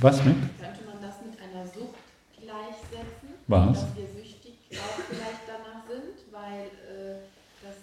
Was 0.00 0.24
mit? 0.24 0.36
Könnte 0.58 0.84
man 0.86 1.02
das 1.02 1.16
mit 1.20 1.36
einer 1.38 1.66
Sucht 1.66 2.00
gleichsetzen? 2.40 3.28
Was? 3.46 3.80
Dass 3.82 3.96
wir 3.96 4.06
süchtig 4.22 4.54
auch 4.72 5.04
vielleicht 5.10 5.44
danach 5.46 5.84
sind, 5.86 6.16
weil 6.32 6.64
äh, 6.64 7.20
das 7.60 7.76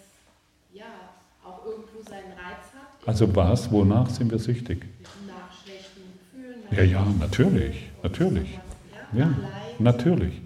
ja 0.73 0.89
auch 1.45 1.63
irgendwo 1.63 2.01
seinen 2.09 2.31
Reiz 2.31 2.73
hat. 2.73 3.07
Also 3.07 3.35
was? 3.35 3.71
Wonach 3.71 4.09
sind 4.09 4.31
wir 4.31 4.39
süchtig? 4.39 4.83
Nach 5.27 5.53
schlechten 5.63 6.01
Gefühlen. 6.17 6.63
Ja, 6.71 6.81
ja, 6.81 7.05
natürlich, 7.19 7.91
natürlich. 8.01 8.57
Ja, 9.13 9.31
natürlich. 9.77 10.41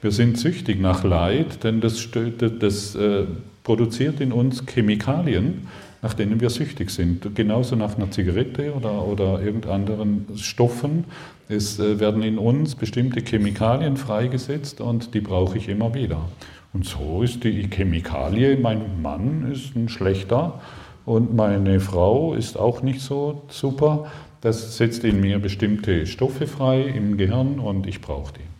Wir 0.00 0.10
sind 0.10 0.36
süchtig 0.36 0.80
nach 0.80 1.04
Leid, 1.04 1.62
denn 1.62 1.80
das, 1.80 2.08
das, 2.10 2.52
das 2.58 2.94
äh, 2.96 3.26
produziert 3.62 4.20
in 4.20 4.32
uns 4.32 4.64
Chemikalien, 4.66 5.68
nach 6.02 6.14
denen 6.14 6.40
wir 6.40 6.50
süchtig 6.50 6.90
sind. 6.90 7.34
Genauso 7.34 7.76
nach 7.76 7.96
einer 7.96 8.10
Zigarette 8.10 8.74
oder, 8.74 9.06
oder 9.06 9.42
irgendeinen 9.42 10.26
Stoffen. 10.36 11.04
Es 11.48 11.78
äh, 11.78 12.00
werden 12.00 12.22
in 12.22 12.38
uns 12.38 12.74
bestimmte 12.74 13.20
Chemikalien 13.20 13.96
freigesetzt 13.96 14.80
und 14.80 15.14
die 15.14 15.20
brauche 15.20 15.58
ich 15.58 15.68
immer 15.68 15.94
wieder. 15.94 16.28
Und 16.72 16.86
so 16.86 17.22
ist 17.22 17.42
die 17.44 17.68
Chemikalie, 17.68 18.56
mein 18.56 19.02
Mann 19.02 19.50
ist 19.52 19.74
ein 19.74 19.88
schlechter 19.88 20.60
und 21.04 21.34
meine 21.34 21.80
Frau 21.80 22.34
ist 22.34 22.56
auch 22.56 22.82
nicht 22.82 23.00
so 23.00 23.42
super. 23.48 24.06
Das 24.40 24.76
setzt 24.76 25.04
in 25.04 25.20
mir 25.20 25.38
bestimmte 25.38 26.06
Stoffe 26.06 26.46
frei 26.46 26.82
im 26.82 27.16
Gehirn 27.16 27.58
und 27.58 27.86
ich 27.86 28.00
brauche 28.00 28.32
die. 28.34 28.50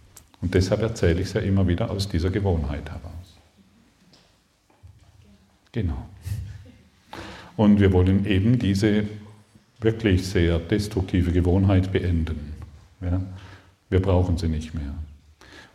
Und 0.42 0.54
deshalb 0.54 0.82
erzähle 0.82 1.20
ich 1.20 1.28
es 1.28 1.32
ja 1.34 1.40
immer 1.40 1.68
wieder 1.68 1.90
aus 1.90 2.08
dieser 2.08 2.30
Gewohnheit 2.30 2.90
heraus. 2.90 3.19
Genau. 5.72 6.08
Und 7.56 7.80
wir 7.80 7.92
wollen 7.92 8.26
eben 8.26 8.58
diese 8.58 9.04
wirklich 9.80 10.26
sehr 10.26 10.58
destruktive 10.58 11.32
Gewohnheit 11.32 11.92
beenden. 11.92 12.52
Ja? 13.00 13.20
Wir 13.88 14.00
brauchen 14.00 14.38
sie 14.38 14.48
nicht 14.48 14.74
mehr. 14.74 14.94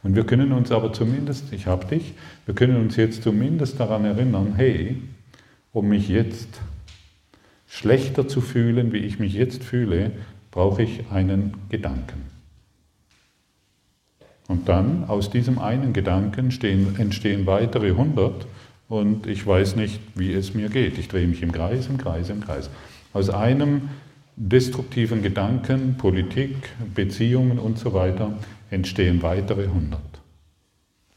Und 0.03 0.15
wir 0.15 0.25
können 0.25 0.51
uns 0.51 0.71
aber 0.71 0.93
zumindest, 0.93 1.51
ich 1.51 1.65
habe 1.65 1.85
dich, 1.85 2.13
wir 2.45 2.53
können 2.53 2.77
uns 2.77 2.95
jetzt 2.95 3.23
zumindest 3.23 3.79
daran 3.79 4.05
erinnern, 4.05 4.53
hey, 4.55 5.01
um 5.73 5.89
mich 5.89 6.07
jetzt 6.09 6.61
schlechter 7.67 8.27
zu 8.27 8.39
fühlen, 8.39 8.93
wie 8.93 8.99
ich 8.99 9.19
mich 9.19 9.33
jetzt 9.33 9.63
fühle, 9.63 10.11
brauche 10.51 10.83
ich 10.83 11.09
einen 11.11 11.55
Gedanken. 11.69 12.21
Und 14.47 14.69
dann 14.69 15.05
aus 15.05 15.31
diesem 15.31 15.57
einen 15.57 15.91
Gedanken 15.91 16.51
stehen, 16.51 16.99
entstehen 16.99 17.47
weitere 17.47 17.91
hundert 17.91 18.45
und 18.87 19.27
ich 19.27 19.45
weiß 19.45 19.75
nicht, 19.75 19.99
wie 20.15 20.33
es 20.33 20.53
mir 20.53 20.69
geht. 20.69 20.97
Ich 20.97 21.07
drehe 21.07 21.27
mich 21.27 21.41
im 21.41 21.51
Kreis, 21.51 21.87
im 21.87 21.97
Kreis, 21.97 22.29
im 22.29 22.41
Kreis. 22.41 22.69
Aus 23.13 23.29
einem 23.29 23.89
destruktiven 24.35 25.23
Gedanken, 25.23 25.97
Politik, 25.97 26.55
Beziehungen 26.93 27.57
und 27.57 27.79
so 27.79 27.93
weiter 27.93 28.33
entstehen 28.69 29.21
weitere 29.23 29.67
hundert. 29.67 30.01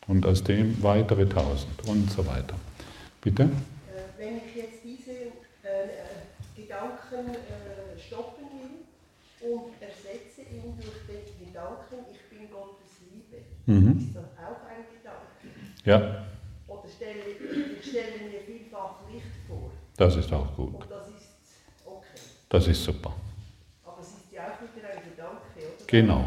Und 0.06 0.24
aus 0.24 0.44
dem 0.44 0.82
weitere 0.82 1.28
tausend 1.28 1.86
und 1.86 2.10
so 2.10 2.26
weiter. 2.26 2.54
Bitte? 3.20 3.42
Äh, 3.42 3.48
wenn 4.16 4.36
ich 4.38 4.56
jetzt 4.56 4.82
diese 4.84 5.10
äh, 5.10 6.56
Gedanken 6.56 7.34
äh, 7.34 7.98
stoppen 8.00 8.44
will 8.54 9.50
und 9.52 9.72
ersetze 9.82 10.42
ihn 10.42 10.72
durch 10.76 11.04
den 11.06 11.46
Gedanken, 11.46 12.06
ich 12.12 12.38
bin 12.38 12.48
Gottes 12.50 13.02
Liebe, 13.10 13.42
mhm. 13.66 13.98
ist 13.98 14.16
das 14.16 14.24
auch 14.38 14.64
ein 14.70 14.84
Gedanke? 14.94 15.84
Ja. 15.84 16.27
Stelle, 17.08 17.76
ich 17.80 17.88
stelle 17.88 18.30
mir 18.30 18.40
vielfach 18.40 18.96
Licht 19.10 19.24
vor. 19.48 19.70
Das 19.96 20.16
ist 20.16 20.32
auch 20.32 20.54
gut. 20.54 20.74
Und 20.74 20.90
das 20.90 21.08
ist 21.08 21.86
okay. 21.86 22.06
Das 22.48 22.68
ist 22.68 22.84
super. 22.84 23.14
Aber 23.84 23.96
es 24.00 24.08
ist 24.08 24.32
ja 24.32 24.42
auch 24.42 24.76
wieder 24.76 24.88
ein 24.88 25.02
Gedanke, 25.10 25.40
oder? 25.56 25.86
Genau. 25.86 26.24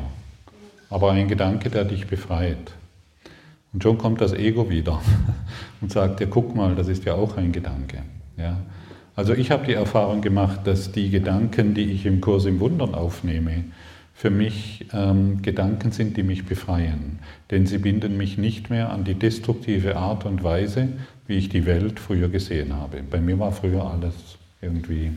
Aber 0.90 1.12
ein 1.12 1.28
Gedanke, 1.28 1.70
der 1.70 1.86
dich 1.86 2.08
befreit. 2.08 2.74
Und 3.74 3.84
schon 3.84 3.98
kommt 3.98 4.22
das 4.22 4.34
Ego 4.34 4.70
wieder 4.70 5.02
und 5.82 5.92
sagt, 5.92 6.20
ja, 6.20 6.28
guck 6.28 6.56
mal, 6.56 6.76
das 6.76 6.88
ist 6.88 7.06
ja 7.06 7.14
auch 7.14 7.38
ein 7.38 7.52
Gedanke. 7.52 8.04
Ja? 8.38 8.58
Also 9.16 9.34
ich 9.34 9.52
habe 9.52 9.66
die 9.66 9.74
Erfahrung 9.74 10.22
gemacht, 10.22 10.62
dass 10.66 10.92
die 10.92 11.10
Gedanken, 11.10 11.76
die 11.76 11.92
ich 11.92 12.06
im 12.06 12.22
Kurs 12.22 12.46
im 12.46 12.60
Wundern 12.60 12.96
aufnehme, 12.96 13.66
für 14.22 14.30
mich 14.30 14.86
ähm, 14.94 15.42
Gedanken 15.42 15.92
sind, 15.92 16.16
die 16.16 16.22
mich 16.22 16.46
befreien. 16.46 17.18
Denn 17.50 17.66
sie 17.66 17.80
binden 17.80 18.18
mich 18.18 18.38
nicht 18.38 18.70
mehr 18.70 18.92
an 18.92 19.04
die 19.04 19.16
destruktive 19.16 19.96
Art 19.96 20.26
und 20.26 20.44
Weise, 20.44 20.90
wie 21.26 21.38
ich 21.38 21.50
die 21.50 21.66
Welt 21.66 22.00
früher 22.00 22.30
gesehen 22.30 22.76
habe. 22.76 23.02
Bei 23.02 23.20
mir 23.20 23.40
war 23.40 23.52
früher 23.52 23.84
alles 23.84 24.14
irgendwie 24.62 25.12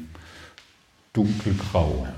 dunkelgrau. 1.13 2.09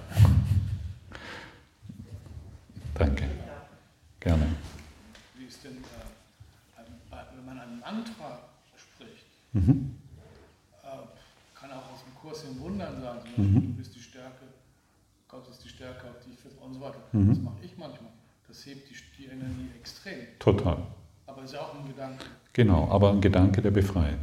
Danke. 2.94 3.24
Gerne. 4.20 4.46
Mhm. 9.52 9.96
Äh, 10.82 10.86
kann 11.58 11.70
auch 11.72 11.92
aus 11.92 12.04
dem 12.04 12.14
Kurs 12.14 12.44
im 12.44 12.60
Wundern 12.60 13.00
sein, 13.00 13.18
zum 13.22 13.30
Beispiel, 13.30 13.44
mhm. 13.44 13.54
du 13.54 13.72
bist 13.72 13.96
die 13.96 14.00
Stärke, 14.00 14.44
Gott 15.28 15.48
ist 15.48 15.64
die 15.64 15.68
Stärke 15.68 16.10
auf 16.10 16.24
dich 16.24 16.36
und 16.66 16.74
so 16.74 16.80
weiter. 16.80 16.98
Mhm. 17.16 17.28
Das 17.28 17.38
mache 17.40 17.56
ich 17.62 17.76
manchmal. 17.78 18.10
Das 18.48 18.66
hebt 18.66 18.88
die, 18.90 18.94
die 19.18 19.26
Energie 19.26 19.68
extrem. 19.78 20.18
Total. 20.38 20.78
Aber 21.26 21.42
es 21.42 21.52
ist 21.52 21.58
auch 21.58 21.74
ein 21.74 21.86
Gedanke. 21.86 22.24
Genau, 22.52 22.88
aber 22.90 23.12
ein 23.12 23.20
Gedanke, 23.20 23.62
der 23.62 23.70
befreit. 23.70 24.18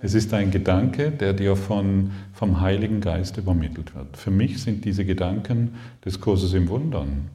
Es 0.00 0.14
ist 0.14 0.32
ein 0.32 0.50
Gedanke, 0.50 1.10
der 1.10 1.32
dir 1.32 1.56
von, 1.56 2.12
vom 2.32 2.60
Heiligen 2.60 3.00
Geist 3.00 3.36
übermittelt 3.36 3.94
wird. 3.94 4.16
Für 4.16 4.30
mich 4.30 4.62
sind 4.62 4.84
diese 4.84 5.04
Gedanken 5.04 5.74
des 6.04 6.20
Kurses 6.20 6.52
im 6.54 6.68
Wundern 6.68 7.30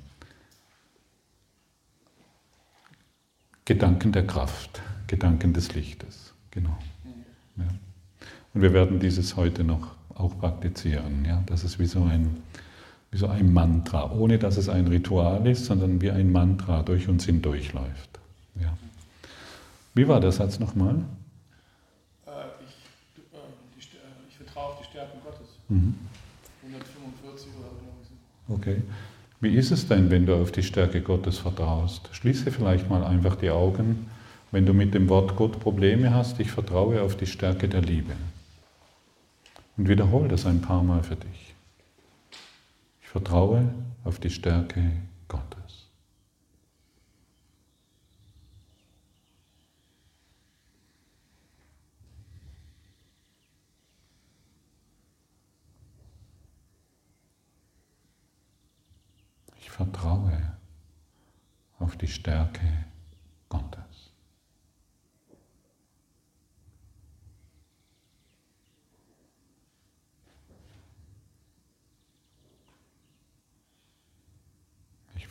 Gedanken 3.65 4.11
der 4.11 4.27
Kraft, 4.27 4.81
Gedanken 5.07 5.53
des 5.53 5.73
Lichtes. 5.73 6.33
Genau. 6.51 6.77
Ja. 7.57 7.65
Und 8.53 8.61
wir 8.61 8.73
werden 8.73 8.99
dieses 8.99 9.35
heute 9.35 9.63
noch 9.63 9.95
auch 10.15 10.37
praktizieren. 10.37 11.25
Ja? 11.25 11.41
Das 11.45 11.63
ist 11.63 11.79
wie 11.79 11.85
so, 11.85 12.03
ein, 12.03 12.43
wie 13.13 13.17
so 13.17 13.27
ein 13.27 13.53
Mantra, 13.53 14.11
ohne 14.11 14.39
dass 14.39 14.57
es 14.57 14.67
ein 14.67 14.87
Ritual 14.87 15.45
ist, 15.47 15.65
sondern 15.65 16.01
wie 16.01 16.11
ein 16.11 16.31
Mantra 16.31 16.83
durch 16.83 17.07
uns 17.07 17.25
hindurchläuft. 17.25 18.19
Ja. 18.59 18.77
Wie 19.93 20.07
war 20.07 20.19
der 20.19 20.31
Satz 20.31 20.59
nochmal? 20.59 20.95
Äh, 22.25 22.31
ich, 22.65 23.33
äh, 23.33 23.37
äh, 23.37 23.99
ich 24.27 24.35
vertraue 24.35 24.63
auf 24.65 24.79
die 24.79 24.85
Stärken 24.85 25.19
Gottes. 25.23 25.47
Mhm. 25.69 25.95
145 26.63 27.47
oder 27.59 27.69
so. 28.47 28.53
Okay. 28.55 28.81
Wie 29.39 29.55
ist 29.55 29.71
es 29.71 29.87
denn, 29.87 30.09
wenn 30.09 30.25
du 30.25 30.35
auf 30.35 30.51
die 30.51 30.63
Stärke 30.63 31.01
Gottes 31.01 31.37
vertraust? 31.37 32.09
Schließe 32.11 32.51
vielleicht 32.51 32.89
mal 32.89 33.03
einfach 33.03 33.35
die 33.35 33.49
Augen 33.49 34.07
wenn 34.53 34.67
du 34.67 34.73
mit 34.75 34.93
dem 34.93 35.09
Wort 35.09 35.35
Gott 35.35 35.59
Probleme 35.59 36.13
hast, 36.13 36.39
ich 36.39 36.51
vertraue 36.51 37.01
auf 37.01 37.17
die 37.17 37.25
Stärke 37.25 37.67
der 37.67 37.81
Liebe. 37.81 38.13
Und 39.75 39.89
wiederhole 39.89 40.27
das 40.27 40.45
ein 40.45 40.61
paar 40.61 40.83
Mal 40.83 41.01
für 41.01 41.15
dich. 41.15 41.52
Vertraue 43.13 43.71
auf 44.05 44.17
die 44.17 44.31
Stärke 44.31 44.91
Gottes. 45.27 45.87
Ich 59.59 59.69
vertraue 59.69 60.57
auf 61.77 61.95
die 61.97 62.07
Stärke 62.07 62.65
Gottes. 63.47 63.82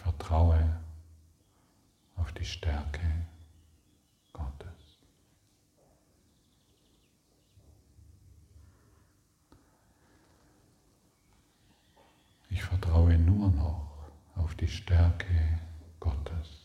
Vertraue 0.02 0.80
auf 2.16 2.32
die 2.32 2.44
Stärke 2.44 3.00
Gottes. 4.32 4.98
Ich 12.50 12.62
vertraue 12.62 13.18
nur 13.18 13.50
noch 13.50 14.10
auf 14.36 14.54
die 14.56 14.68
Stärke 14.68 15.60
Gottes. 16.00 16.61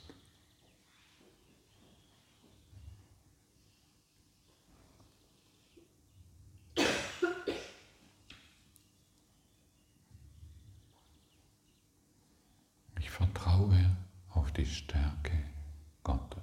Vertraue 13.57 13.97
auf 14.33 14.51
die 14.51 14.65
Stärke 14.65 15.31
Gottes. 16.03 16.37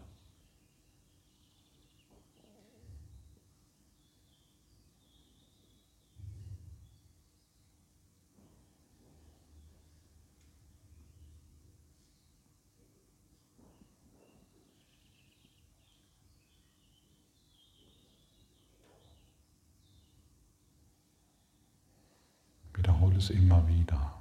Wiederhole 22.75 23.17
es 23.19 23.31
immer 23.31 23.67
wieder. 23.69 24.14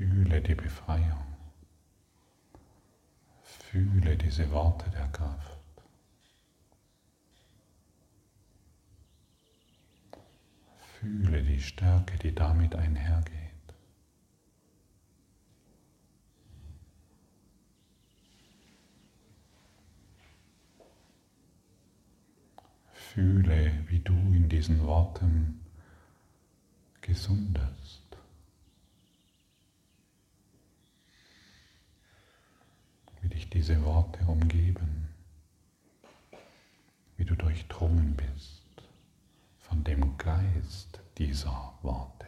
Fühle 0.00 0.40
die 0.40 0.54
Befreiung. 0.54 1.26
Fühle 3.42 4.16
diese 4.16 4.50
Worte 4.50 4.88
der 4.88 5.06
Kraft. 5.08 5.60
Fühle 10.98 11.42
die 11.42 11.60
Stärke, 11.60 12.16
die 12.16 12.34
damit 12.34 12.74
einhergeht. 12.74 13.49
Fühle, 23.14 23.72
wie 23.88 24.00
du 24.00 24.12
in 24.12 24.48
diesen 24.48 24.84
Worten 24.84 25.60
gesundest. 27.00 28.00
diese 33.60 33.84
Worte 33.84 34.24
umgeben, 34.24 35.08
wie 37.16 37.24
du 37.24 37.34
durchdrungen 37.34 38.16
bist 38.16 38.62
von 39.58 39.84
dem 39.84 40.16
Geist 40.16 41.00
dieser 41.18 41.74
Worte. 41.82 42.26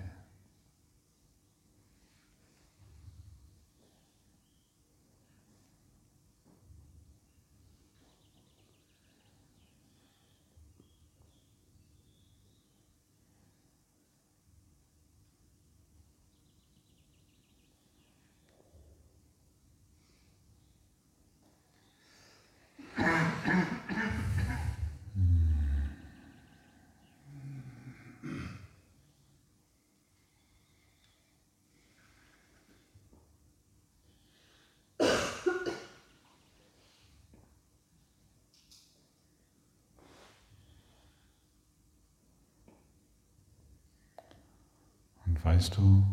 Weißt 45.44 45.76
du, 45.76 46.06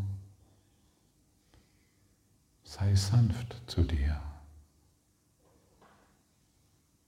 sei 2.64 2.96
sanft 2.96 3.62
zu 3.68 3.84
dir. 3.84 4.20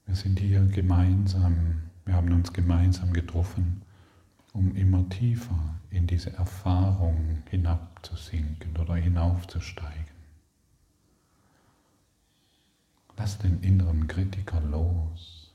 Wir 0.06 0.14
sind 0.14 0.38
hier 0.38 0.60
gemeinsam, 0.66 1.82
wir 2.04 2.14
haben 2.14 2.32
uns 2.32 2.52
gemeinsam 2.52 3.12
getroffen, 3.12 3.82
um 4.52 4.74
immer 4.76 5.08
tiefer 5.08 5.74
in 5.90 6.06
diese 6.06 6.32
Erfahrung 6.34 7.42
hinabzusinken 7.48 8.76
oder 8.76 8.94
hinaufzusteigen. 8.94 10.12
Lass 13.16 13.38
den 13.38 13.60
inneren 13.62 14.06
Kritiker 14.06 14.60
los, 14.60 15.52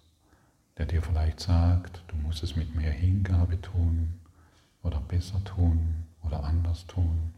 der 0.77 0.85
dir 0.85 1.01
vielleicht 1.01 1.39
sagt, 1.39 2.03
du 2.07 2.15
musst 2.17 2.43
es 2.43 2.55
mit 2.55 2.75
mehr 2.75 2.91
Hingabe 2.91 3.59
tun 3.61 4.13
oder 4.83 4.99
besser 5.01 5.43
tun 5.43 6.06
oder 6.23 6.43
anders 6.43 6.85
tun. 6.87 7.33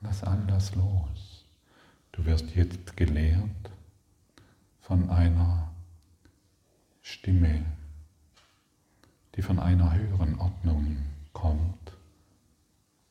Lass 0.00 0.22
all 0.24 0.44
das 0.46 0.74
los. 0.74 1.44
Du 2.12 2.24
wirst 2.24 2.54
jetzt 2.54 2.96
gelehrt 2.96 3.70
von 4.80 5.08
einer 5.10 5.70
Stimme, 7.00 7.64
die 9.34 9.42
von 9.42 9.58
einer 9.58 9.94
höheren 9.94 10.38
Ordnung 10.38 10.98
kommt 11.32 11.92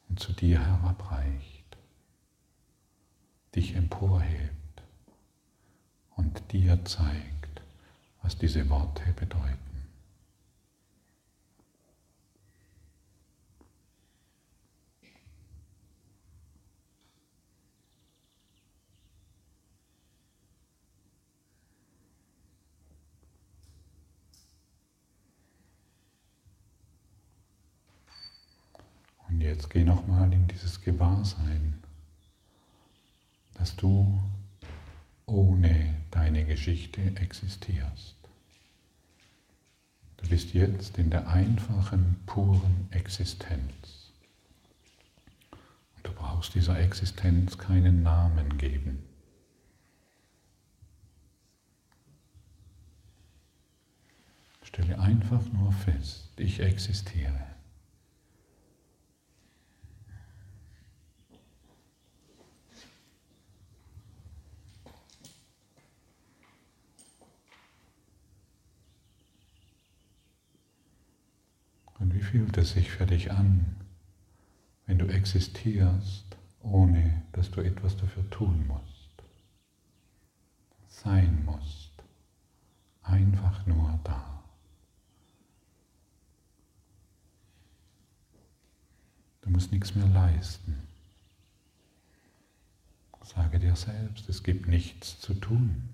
und 0.09 0.19
zu 0.19 0.33
dir 0.33 0.59
herabreicht, 0.59 1.77
dich 3.55 3.75
emporhebt 3.75 4.83
und 6.15 6.51
dir 6.51 6.83
zeigt, 6.85 7.61
was 8.21 8.37
diese 8.37 8.69
Worte 8.69 9.03
bedeuten. 9.13 9.70
Und 29.31 29.39
jetzt 29.39 29.69
geh 29.69 29.83
nochmal 29.83 30.31
in 30.33 30.45
dieses 30.47 30.81
Gewahrsein, 30.81 31.81
dass 33.53 33.75
du 33.77 34.21
ohne 35.25 35.95
deine 36.11 36.45
Geschichte 36.45 37.01
existierst. 37.15 38.17
Du 40.17 40.27
bist 40.27 40.53
jetzt 40.53 40.97
in 40.97 41.09
der 41.09 41.29
einfachen, 41.29 42.17
puren 42.25 42.87
Existenz. 42.91 44.11
Und 45.95 46.07
du 46.07 46.11
brauchst 46.11 46.53
dieser 46.53 46.77
Existenz 46.79 47.57
keinen 47.57 48.03
Namen 48.03 48.57
geben. 48.57 48.99
Stelle 54.63 54.99
einfach 54.99 55.43
nur 55.51 55.71
fest, 55.71 56.29
ich 56.37 56.59
existiere. 56.59 57.50
Und 72.01 72.15
wie 72.15 72.19
fühlt 72.19 72.57
es 72.57 72.71
sich 72.71 72.89
für 72.89 73.05
dich 73.05 73.31
an, 73.31 73.75
wenn 74.87 74.97
du 74.97 75.05
existierst, 75.05 76.35
ohne 76.63 77.21
dass 77.31 77.51
du 77.51 77.61
etwas 77.61 77.95
dafür 77.95 78.27
tun 78.31 78.65
musst, 78.67 79.23
sein 80.87 81.45
musst, 81.45 81.91
einfach 83.03 83.67
nur 83.67 83.99
da. 84.03 84.43
Du 89.41 89.51
musst 89.51 89.71
nichts 89.71 89.93
mehr 89.93 90.07
leisten. 90.07 90.75
Sage 93.23 93.59
dir 93.59 93.75
selbst, 93.75 94.27
es 94.27 94.41
gibt 94.41 94.67
nichts 94.67 95.19
zu 95.19 95.35
tun. 95.35 95.89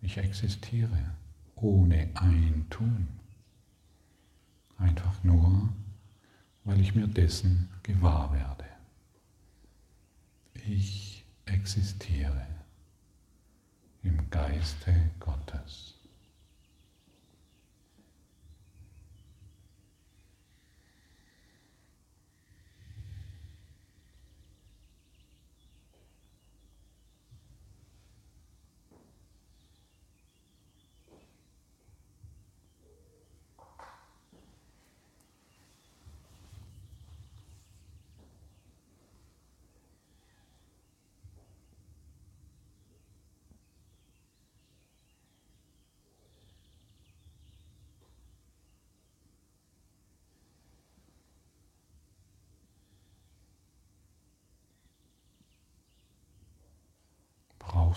Ich 0.00 0.16
existiere 0.16 1.12
ohne 1.56 2.08
ein 2.14 2.66
Tun. 2.70 3.21
Einfach 4.82 5.22
nur, 5.22 5.68
weil 6.64 6.80
ich 6.80 6.94
mir 6.96 7.06
dessen 7.06 7.68
gewahr 7.84 8.32
werde. 8.32 8.64
Ich 10.54 11.24
existiere 11.44 12.48
im 14.02 14.28
Geiste 14.30 14.92
Gottes. 15.20 15.91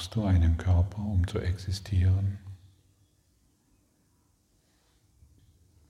Brauchst 0.05 0.17
du 0.17 0.23
einen 0.25 0.55
Körper, 0.59 0.99
um 0.99 1.27
zu 1.27 1.39
existieren? 1.39 2.37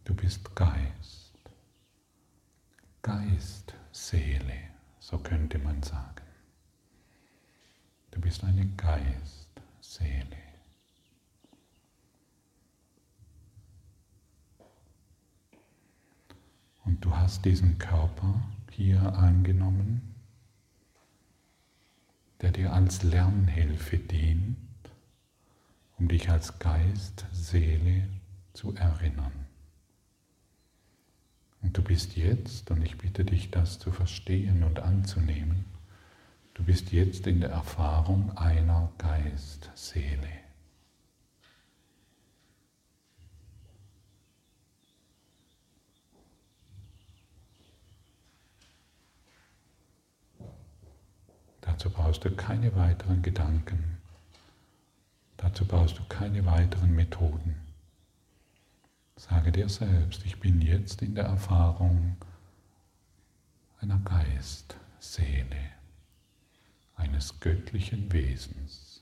Du 0.06 0.16
bist 0.16 0.56
Geist. 0.56 1.34
Geist, 3.02 3.74
Seele, 3.92 4.54
so 5.00 5.18
könnte 5.18 5.60
man 5.60 5.84
sagen. 5.84 6.24
Du 8.12 8.22
bist 8.22 8.46
eine 8.46 8.66
Geist, 8.78 9.50
Seele. 9.82 10.38
Und 16.86 17.04
du 17.04 17.14
hast 17.14 17.44
diesen 17.44 17.78
Körper 17.80 18.42
hier 18.72 19.14
angenommen 19.14 20.15
der 22.42 22.52
dir 22.52 22.74
als 22.74 23.04
Lernhilfe 23.04 23.98
dient, 23.98 24.58
um 25.98 26.08
dich 26.08 26.30
als 26.30 26.60
Geist, 26.60 27.26
Seele 27.32 28.08
zu 28.54 28.76
erinnern. 28.76 29.32
Und 31.62 31.78
du 31.78 31.82
bist 31.82 32.16
jetzt, 32.16 32.70
und 32.70 32.84
ich 32.84 32.98
bitte 32.98 33.26
dich, 33.26 33.50
das 33.50 33.80
zu 33.80 33.92
verstehen 33.92 34.64
und 34.64 34.80
anzunehmen, 34.80 35.66
du 36.54 36.64
bist 36.64 36.92
jetzt 36.92 37.26
in 37.28 37.40
der 37.40 37.50
Erfahrung 37.50 38.38
einer 38.38 38.92
Geist-Seele. 38.98 40.45
Dazu 51.76 51.90
brauchst 51.90 52.24
du 52.24 52.34
keine 52.34 52.74
weiteren 52.78 53.22
Gedanken. 53.22 53.98
Dazu 55.36 55.66
brauchst 55.66 56.00
du 56.00 56.04
keine 56.08 56.46
weiteren 56.46 56.96
Methoden. 56.96 57.58
Sage 59.18 59.52
dir 59.52 59.68
selbst, 59.68 60.26
ich 60.26 60.40
bin 60.40 60.62
jetzt 60.62 61.02
in 61.02 61.16
der 61.16 61.26
Erfahrung 61.26 62.16
einer 63.82 63.98
Geist-Seele, 64.06 65.58
eines 66.96 67.42
göttlichen 67.42 68.10
Wesens. 68.14 68.95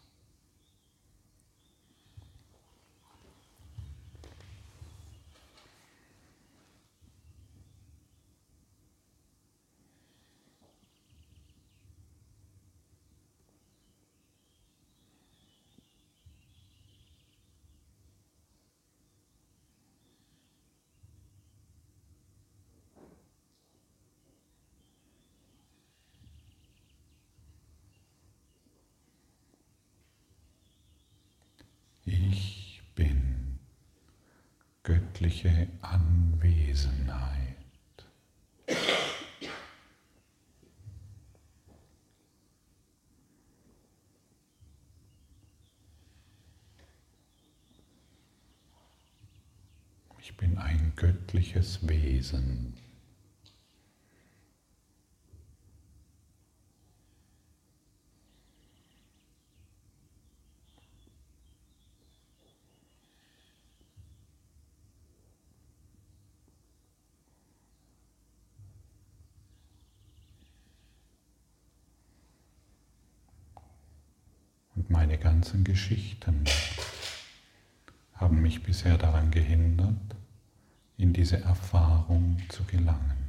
Göttliche 35.34 35.68
Anwesenheit. 35.82 37.28
Ich 50.20 50.38
bin 50.38 50.58
ein 50.58 50.94
göttliches 50.96 51.88
Wesen. 51.88 52.74
Und 74.76 74.90
meine 75.04 75.18
ganzen 75.18 75.66
Geschichten 75.66 76.46
haben 78.14 78.42
mich 78.42 78.64
bisher 78.64 78.98
daran 78.98 79.32
gehindert, 79.32 80.16
in 80.96 81.12
diese 81.12 81.42
Erfahrung 81.42 82.42
zu 82.48 82.64
gelangen. 82.64 83.28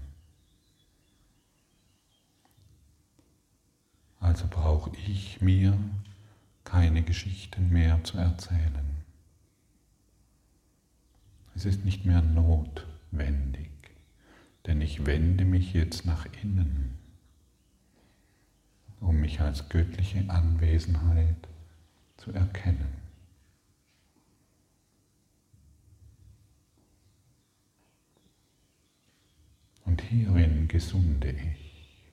Also 4.20 4.46
brauche 4.48 4.92
ich 5.04 5.40
mir 5.40 5.76
keine 6.62 7.02
Geschichten 7.02 7.70
mehr 7.70 8.04
zu 8.04 8.18
erzählen. 8.18 9.02
Es 11.56 11.64
ist 11.64 11.84
nicht 11.84 12.04
mehr 12.04 12.22
notwendig, 12.22 13.72
denn 14.64 14.80
ich 14.80 15.06
wende 15.06 15.44
mich 15.44 15.72
jetzt 15.72 16.06
nach 16.06 16.24
innen, 16.40 16.96
um 19.00 19.16
mich 19.20 19.40
als 19.40 19.68
göttliche 19.68 20.30
Anwesenheit 20.30 21.48
zu 22.16 22.32
erkennen. 22.32 23.04
Und 29.84 30.00
hierin 30.02 30.68
gesunde 30.68 31.30
ich. 31.30 32.10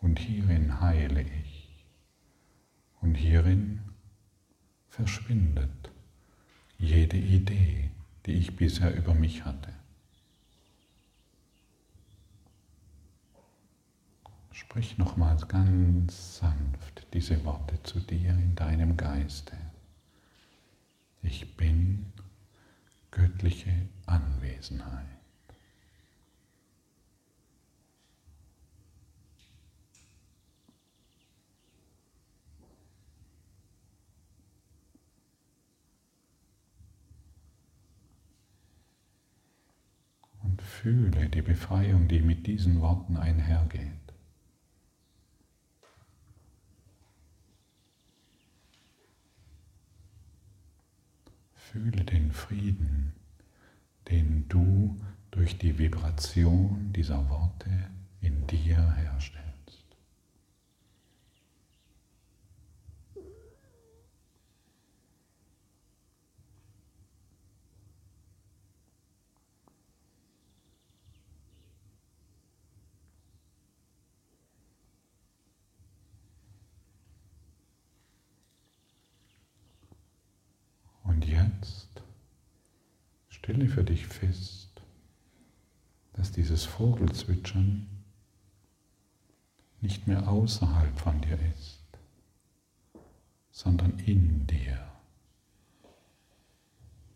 Und 0.00 0.18
hierin 0.18 0.80
heile 0.80 1.22
ich. 1.22 1.84
Und 3.00 3.14
hierin 3.14 3.80
verschwindet 4.88 5.90
jede 6.78 7.16
Idee, 7.16 7.90
die 8.26 8.32
ich 8.32 8.56
bisher 8.56 8.94
über 8.94 9.14
mich 9.14 9.44
hatte. 9.44 9.79
Sprich 14.60 14.98
nochmals 14.98 15.48
ganz 15.48 16.36
sanft 16.36 17.06
diese 17.14 17.42
Worte 17.46 17.82
zu 17.82 17.98
dir 17.98 18.28
in 18.28 18.54
deinem 18.54 18.94
Geiste. 18.94 19.56
Ich 21.22 21.56
bin 21.56 22.12
göttliche 23.10 23.72
Anwesenheit. 24.04 25.06
fühle 40.82 41.28
die 41.28 41.42
Befreiung, 41.42 42.08
die 42.08 42.20
mit 42.20 42.46
diesen 42.46 42.80
Worten 42.80 43.16
einhergeht. 43.16 43.99
Fühle 51.72 52.04
den 52.04 52.32
Frieden, 52.32 53.12
den 54.10 54.48
du 54.48 55.00
durch 55.30 55.56
die 55.56 55.78
Vibration 55.78 56.92
dieser 56.92 57.28
Worte 57.30 57.70
in 58.20 58.44
dir 58.48 58.92
herstellst. 58.96 59.39
Jetzt 81.56 82.02
stelle 83.28 83.68
für 83.68 83.84
dich 83.84 84.06
fest, 84.06 84.68
dass 86.12 86.32
dieses 86.32 86.64
Vogelzwitschern 86.64 87.86
nicht 89.80 90.06
mehr 90.06 90.28
außerhalb 90.28 90.98
von 90.98 91.20
dir 91.22 91.38
ist, 91.56 91.80
sondern 93.50 93.98
in 94.00 94.46
dir. 94.46 94.78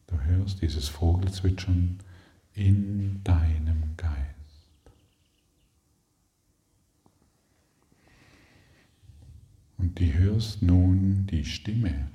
Du 0.06 0.18
hörst 0.20 0.62
dieses 0.62 0.88
Vogelzwitschern 0.88 1.98
in 2.54 3.22
deinem 3.24 3.96
Geist. 3.96 4.14
Und 9.76 9.98
du 9.98 10.12
hörst 10.14 10.62
nun 10.62 11.26
die 11.26 11.44
Stimme 11.44 12.08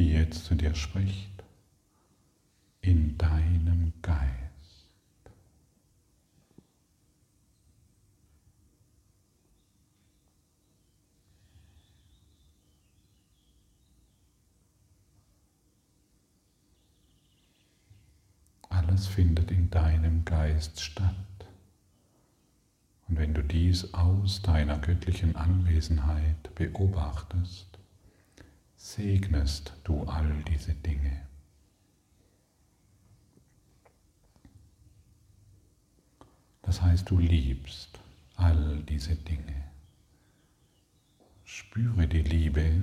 die 0.00 0.12
jetzt 0.12 0.46
zu 0.46 0.54
dir 0.54 0.74
spricht, 0.74 1.44
in 2.80 3.18
deinem 3.18 3.92
Geist. 4.00 4.30
Alles 18.70 19.06
findet 19.06 19.50
in 19.50 19.68
deinem 19.68 20.24
Geist 20.24 20.80
statt. 20.80 21.14
Und 23.06 23.18
wenn 23.18 23.34
du 23.34 23.42
dies 23.42 23.92
aus 23.92 24.40
deiner 24.40 24.78
göttlichen 24.78 25.36
Anwesenheit 25.36 26.54
beobachtest, 26.54 27.69
segnest 28.80 29.74
du 29.84 30.04
all 30.04 30.42
diese 30.48 30.72
Dinge. 30.72 31.20
Das 36.62 36.80
heißt, 36.80 37.10
du 37.10 37.18
liebst 37.18 38.00
all 38.36 38.82
diese 38.88 39.16
Dinge. 39.16 39.64
Spüre 41.44 42.08
die 42.08 42.22
Liebe, 42.22 42.82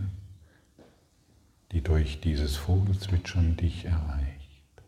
die 1.71 1.81
durch 1.81 2.21
dieses 2.21 2.55
Vogelzwitschern 2.57 3.57
dich 3.57 3.85
erreicht. 3.85 4.83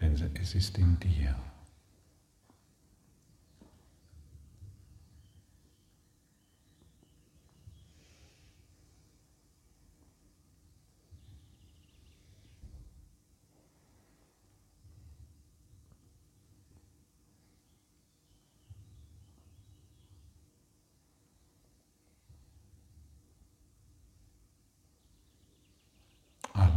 Denn 0.00 0.14
es 0.14 0.54
ist 0.54 0.78
in 0.78 0.98
dir. 0.98 1.36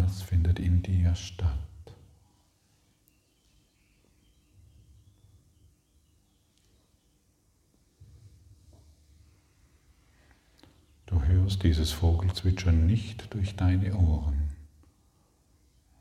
Alles 0.03 0.21
findet 0.21 0.59
in 0.59 0.83
dir 0.83 1.15
statt. 1.15 1.57
Du 11.05 11.23
hörst 11.23 11.63
dieses 11.63 11.93
Vogelzwitschern 11.93 12.85
nicht 12.85 13.33
durch 13.33 13.55
deine 13.55 13.95
Ohren, 13.95 14.49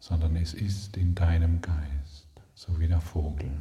sondern 0.00 0.34
es 0.34 0.52
ist 0.52 0.96
in 0.96 1.14
deinem 1.14 1.60
Geist, 1.60 2.26
so 2.56 2.80
wie 2.80 2.88
der 2.88 3.00
Vogel. 3.00 3.52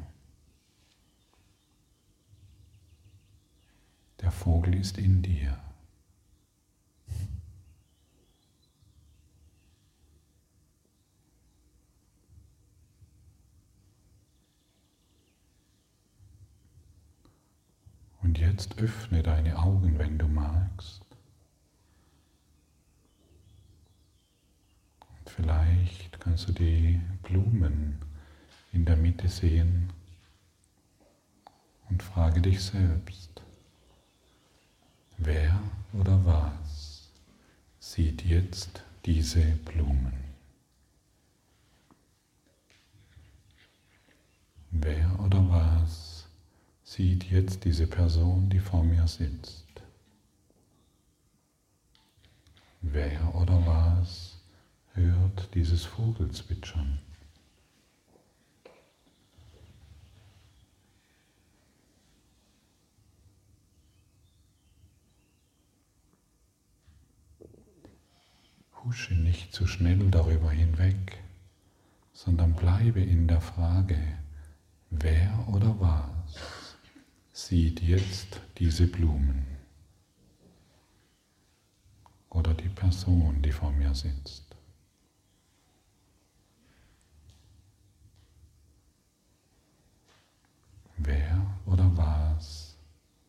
Der 4.21 4.31
Vogel 4.31 4.73
ist 4.73 4.97
in 4.97 5.21
dir. 5.21 5.55
Jetzt 18.37 18.77
öffne 18.79 19.23
deine 19.23 19.57
Augen, 19.57 19.97
wenn 19.97 20.17
du 20.17 20.27
magst. 20.27 21.05
Und 24.99 25.29
vielleicht 25.29 26.19
kannst 26.19 26.47
du 26.47 26.53
die 26.53 26.99
Blumen 27.23 27.99
in 28.71 28.85
der 28.85 28.97
Mitte 28.97 29.27
sehen 29.27 29.91
und 31.89 32.01
frage 32.01 32.41
dich 32.41 32.63
selbst, 32.63 33.41
wer 35.17 35.59
oder 35.93 36.25
was 36.25 37.11
sieht 37.79 38.23
jetzt 38.23 38.83
diese 39.05 39.41
Blumen? 39.41 40.13
Wer 44.71 45.19
oder 45.19 45.49
was 45.49 46.10
sieht 46.91 47.31
jetzt 47.31 47.63
diese 47.63 47.87
Person, 47.87 48.49
die 48.49 48.59
vor 48.59 48.83
mir 48.83 49.07
sitzt? 49.07 49.81
Wer 52.81 53.33
oder 53.33 53.65
was 53.65 54.37
hört 54.93 55.55
dieses 55.55 55.85
Vogelzwitschern? 55.85 56.99
Husche 68.83 69.13
nicht 69.13 69.53
zu 69.53 69.65
schnell 69.65 70.09
darüber 70.09 70.51
hinweg, 70.51 71.23
sondern 72.11 72.53
bleibe 72.53 72.99
in 72.99 73.29
der 73.29 73.39
Frage, 73.39 73.97
wer 74.89 75.47
oder 75.47 75.79
was 75.79 76.20
sieht 77.47 77.81
jetzt 77.81 78.39
diese 78.57 78.87
Blumen 78.87 79.45
oder 82.29 82.53
die 82.53 82.69
Person, 82.69 83.41
die 83.41 83.51
vor 83.51 83.71
mir 83.71 83.93
sitzt. 83.93 84.55
Wer 90.97 91.41
oder 91.65 91.89
was 91.97 92.75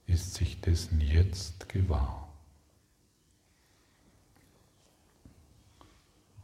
ist 0.06 0.34
sich 0.34 0.60
dessen 0.60 1.00
jetzt 1.00 1.68
gewahr? 1.68 2.28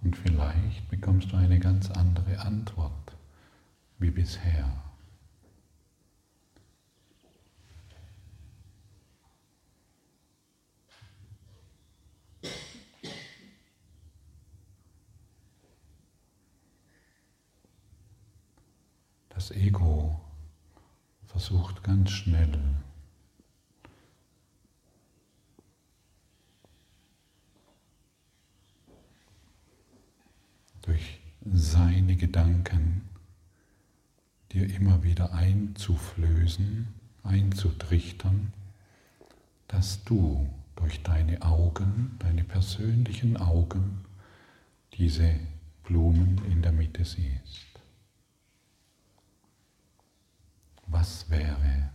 Und 0.01 0.17
vielleicht 0.17 0.89
bekommst 0.89 1.33
du 1.33 1.37
eine 1.37 1.59
ganz 1.59 1.91
andere 1.91 2.39
Antwort 2.39 3.17
wie 3.99 4.11
bisher. 4.11 4.73
Das 19.29 19.53
Ego 19.53 20.21
versucht 21.49 21.83
ganz 21.83 22.11
schnell 22.11 22.59
durch 30.83 31.21
seine 31.51 32.17
Gedanken 32.17 33.09
dir 34.53 34.69
immer 34.75 35.03
wieder 35.03 35.33
einzuflößen, 35.33 36.89
einzutrichtern, 37.23 38.53
dass 39.69 40.05
du 40.05 40.51
durch 40.77 41.03
deine 41.03 41.41
Augen, 41.41 42.17
deine 42.19 42.45
persönlichen 42.45 43.39
Augen, 43.39 44.05
diese 44.99 45.35
Blumen 45.85 46.43
in 46.51 46.61
der 46.61 46.73
Mitte 46.73 47.07
siehst. 47.07 47.68
Was 50.91 51.29
wäre, 51.29 51.91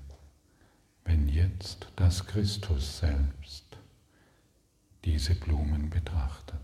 wenn 1.03 1.27
jetzt 1.27 1.87
das 1.95 2.27
Christus 2.27 2.99
selbst 2.99 3.65
diese 5.03 5.33
Blumen 5.33 5.89
betrachtet? 5.89 6.59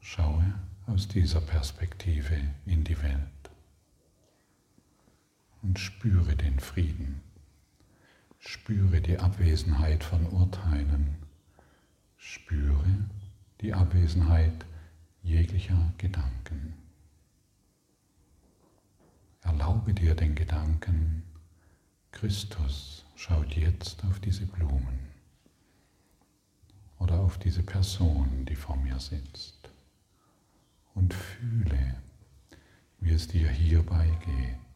Schaue 0.00 0.54
aus 0.86 1.06
dieser 1.06 1.42
Perspektive 1.42 2.40
in 2.64 2.82
die 2.82 3.00
Welt 3.02 3.50
und 5.60 5.78
spüre 5.78 6.34
den 6.34 6.58
Frieden, 6.60 7.20
spüre 8.38 9.02
die 9.02 9.18
Abwesenheit 9.18 10.02
von 10.02 10.26
Urteilen, 10.28 11.18
spüre 12.16 13.10
die 13.60 13.74
Abwesenheit 13.74 14.64
jeglicher 15.22 15.92
Gedanken. 15.98 16.77
Erlaube 19.48 19.94
dir 19.94 20.14
den 20.14 20.34
Gedanken, 20.34 21.22
Christus 22.12 23.06
schaut 23.16 23.56
jetzt 23.56 24.04
auf 24.04 24.20
diese 24.20 24.44
Blumen 24.44 25.08
oder 26.98 27.18
auf 27.20 27.38
diese 27.38 27.62
Person, 27.62 28.44
die 28.44 28.54
vor 28.54 28.76
mir 28.76 29.00
sitzt 29.00 29.70
und 30.94 31.14
fühle, 31.14 31.94
wie 33.00 33.12
es 33.12 33.26
dir 33.26 33.48
hierbei 33.48 34.06
geht. 34.26 34.67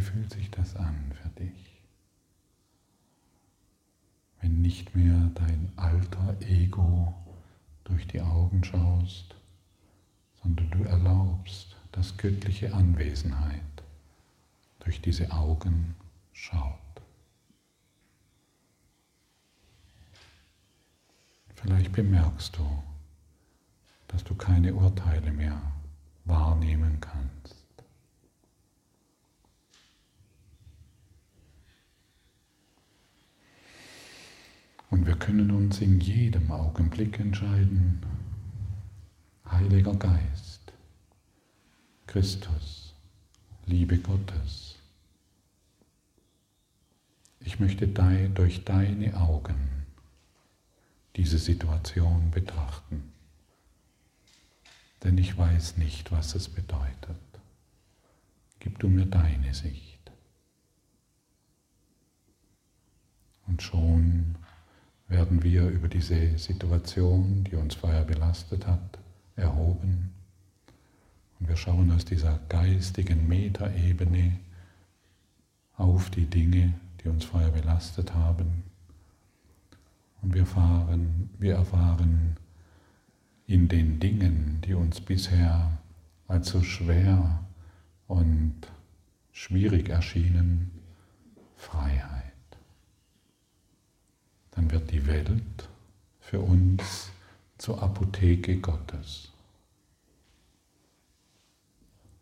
Wie 0.00 0.04
fühlt 0.04 0.32
sich 0.32 0.50
das 0.50 0.76
an 0.76 1.12
für 1.12 1.28
dich? 1.28 1.82
Wenn 4.40 4.62
nicht 4.62 4.96
mehr 4.96 5.30
dein 5.34 5.70
alter 5.76 6.40
Ego 6.40 7.14
durch 7.84 8.06
die 8.06 8.22
Augen 8.22 8.64
schaust, 8.64 9.34
sondern 10.42 10.70
du 10.70 10.84
erlaubst, 10.84 11.76
dass 11.92 12.16
göttliche 12.16 12.72
Anwesenheit 12.72 13.60
durch 14.78 15.02
diese 15.02 15.30
Augen 15.32 15.94
schaut. 16.32 16.78
Vielleicht 21.56 21.92
bemerkst 21.92 22.56
du, 22.56 22.82
dass 24.08 24.24
du 24.24 24.34
keine 24.34 24.72
Urteile 24.74 25.30
mehr 25.30 25.60
wahrnehmen 26.24 26.98
kannst. 27.02 27.59
Und 34.90 35.06
wir 35.06 35.14
können 35.14 35.52
uns 35.52 35.80
in 35.80 36.00
jedem 36.00 36.50
Augenblick 36.50 37.20
entscheiden, 37.20 38.02
Heiliger 39.48 39.94
Geist, 39.94 40.72
Christus, 42.06 42.94
Liebe 43.66 43.98
Gottes, 43.98 44.78
ich 47.38 47.60
möchte 47.60 47.86
durch 47.88 48.64
deine 48.64 49.16
Augen 49.16 49.84
diese 51.16 51.38
Situation 51.38 52.30
betrachten, 52.32 53.12
denn 55.04 55.16
ich 55.18 55.38
weiß 55.38 55.76
nicht, 55.76 56.10
was 56.12 56.34
es 56.34 56.48
bedeutet. 56.48 57.16
Gib 58.58 58.78
du 58.78 58.88
mir 58.88 59.06
deine 59.06 59.54
Sicht. 59.54 60.12
Und 63.46 63.62
schon 63.62 64.36
werden 65.10 65.42
wir 65.42 65.68
über 65.68 65.88
diese 65.88 66.38
Situation, 66.38 67.44
die 67.44 67.56
uns 67.56 67.74
vorher 67.74 68.04
belastet 68.04 68.66
hat, 68.66 68.98
erhoben. 69.36 70.12
Und 71.38 71.48
wir 71.48 71.56
schauen 71.56 71.90
aus 71.90 72.04
dieser 72.04 72.38
geistigen 72.48 73.28
Metaebene 73.28 74.38
auf 75.76 76.10
die 76.10 76.26
Dinge, 76.26 76.74
die 77.02 77.08
uns 77.08 77.24
vorher 77.24 77.50
belastet 77.50 78.14
haben. 78.14 78.62
Und 80.22 80.34
wir, 80.34 80.46
fahren, 80.46 81.30
wir 81.38 81.54
erfahren 81.54 82.36
in 83.46 83.66
den 83.66 83.98
Dingen, 83.98 84.60
die 84.64 84.74
uns 84.74 85.00
bisher 85.00 85.78
als 86.28 86.50
so 86.50 86.62
schwer 86.62 87.42
und 88.06 88.54
schwierig 89.32 89.88
erschienen, 89.88 90.70
Freiheit. 91.56 92.29
Dann 94.52 94.70
wird 94.70 94.90
die 94.90 95.06
Welt 95.06 95.68
für 96.20 96.40
uns 96.40 97.10
zur 97.58 97.82
Apotheke 97.82 98.58
Gottes, 98.58 99.30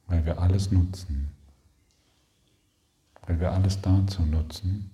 weil 0.07 0.25
wir 0.27 0.41
alles 0.41 0.71
nutzen, 0.71 1.31
weil 3.27 3.39
wir 3.41 3.53
alles 3.53 3.81
dazu 3.81 4.23
nutzen, 4.23 4.91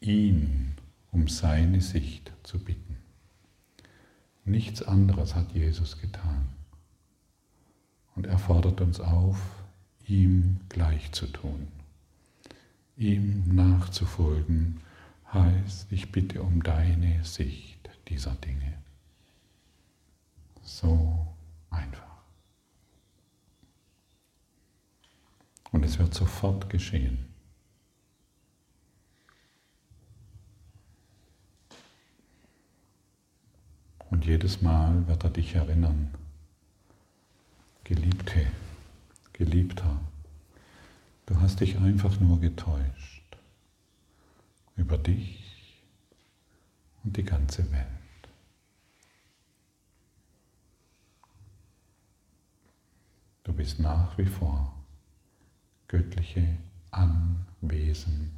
ihn 0.00 0.74
um 1.10 1.28
seine 1.28 1.80
Sicht 1.80 2.32
zu 2.42 2.58
bitten. 2.58 2.96
Nichts 4.44 4.82
anderes 4.82 5.34
hat 5.34 5.52
Jesus 5.52 5.98
getan. 5.98 6.46
Und 8.14 8.26
er 8.26 8.38
fordert 8.38 8.80
uns 8.80 9.00
auf, 9.00 9.40
ihm 10.06 10.60
gleich 10.68 11.10
zu 11.12 11.26
tun. 11.26 11.68
Ihm 12.96 13.54
nachzufolgen 13.54 14.80
heißt, 15.32 15.90
ich 15.92 16.12
bitte 16.12 16.42
um 16.42 16.62
deine 16.62 17.24
Sicht 17.24 17.90
dieser 18.08 18.34
Dinge. 18.34 18.74
So 20.62 21.26
einfach. 21.70 22.02
Und 25.72 25.84
es 25.84 25.98
wird 25.98 26.14
sofort 26.14 26.70
geschehen. 26.70 27.26
Und 34.10 34.24
jedes 34.24 34.62
Mal 34.62 35.06
wird 35.08 35.24
er 35.24 35.30
dich 35.30 35.54
erinnern, 35.54 36.14
Geliebte, 37.84 38.46
Geliebter, 39.32 40.00
du 41.26 41.40
hast 41.40 41.60
dich 41.60 41.76
einfach 41.78 42.18
nur 42.20 42.40
getäuscht 42.40 43.15
über 44.76 44.98
dich 44.98 45.82
und 47.02 47.16
die 47.16 47.24
ganze 47.24 47.70
Welt. 47.72 47.86
Du 53.44 53.52
bist 53.52 53.78
nach 53.78 54.18
wie 54.18 54.26
vor 54.26 54.74
göttliche 55.88 56.58
Anwesenheit. 56.90 58.30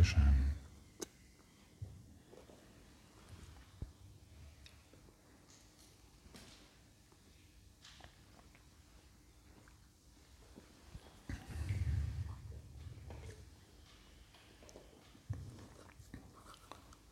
Dankeschön. 0.00 0.22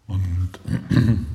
Und 0.06 0.58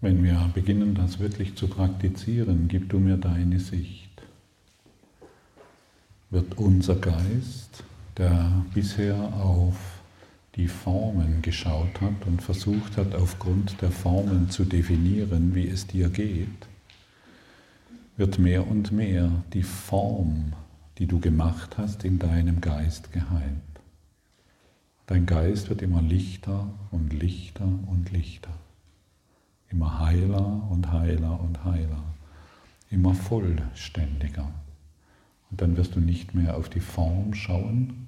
wenn 0.00 0.22
wir 0.22 0.50
beginnen, 0.54 0.94
das 0.94 1.18
wirklich 1.18 1.56
zu 1.56 1.66
praktizieren, 1.66 2.68
gib 2.68 2.90
du 2.90 3.00
mir 3.00 3.16
deine 3.16 3.58
Sicht, 3.58 4.22
wird 6.30 6.56
unser 6.58 6.94
Geist, 6.94 7.82
der 8.16 8.64
bisher 8.72 9.16
auf 9.16 9.93
die 10.56 10.68
Formen 10.68 11.42
geschaut 11.42 12.00
hat 12.00 12.26
und 12.26 12.40
versucht 12.40 12.96
hat, 12.96 13.14
aufgrund 13.14 13.80
der 13.82 13.90
Formen 13.90 14.50
zu 14.50 14.64
definieren, 14.64 15.54
wie 15.54 15.68
es 15.68 15.86
dir 15.86 16.08
geht, 16.08 16.68
wird 18.16 18.38
mehr 18.38 18.66
und 18.66 18.92
mehr 18.92 19.30
die 19.52 19.64
Form, 19.64 20.52
die 20.98 21.06
du 21.06 21.18
gemacht 21.18 21.76
hast, 21.76 22.04
in 22.04 22.20
deinem 22.20 22.60
Geist 22.60 23.12
geheilt. 23.12 23.58
Dein 25.06 25.26
Geist 25.26 25.68
wird 25.68 25.82
immer 25.82 26.00
lichter 26.00 26.72
und 26.92 27.12
lichter 27.12 27.68
und 27.86 28.12
lichter, 28.12 28.54
immer 29.70 29.98
heiler 29.98 30.68
und 30.70 30.92
heiler 30.92 31.40
und 31.40 31.64
heiler, 31.64 32.04
immer 32.90 33.14
vollständiger. 33.14 34.50
Und 35.50 35.60
dann 35.60 35.76
wirst 35.76 35.96
du 35.96 36.00
nicht 36.00 36.34
mehr 36.34 36.56
auf 36.56 36.68
die 36.68 36.80
Form 36.80 37.34
schauen, 37.34 38.03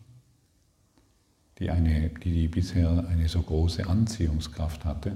die, 1.59 1.70
eine, 1.70 2.11
die, 2.11 2.48
bisher 2.48 3.07
eine 3.09 3.28
so 3.28 3.40
große 3.40 3.86
Anziehungskraft 3.86 4.84
hatte, 4.84 5.12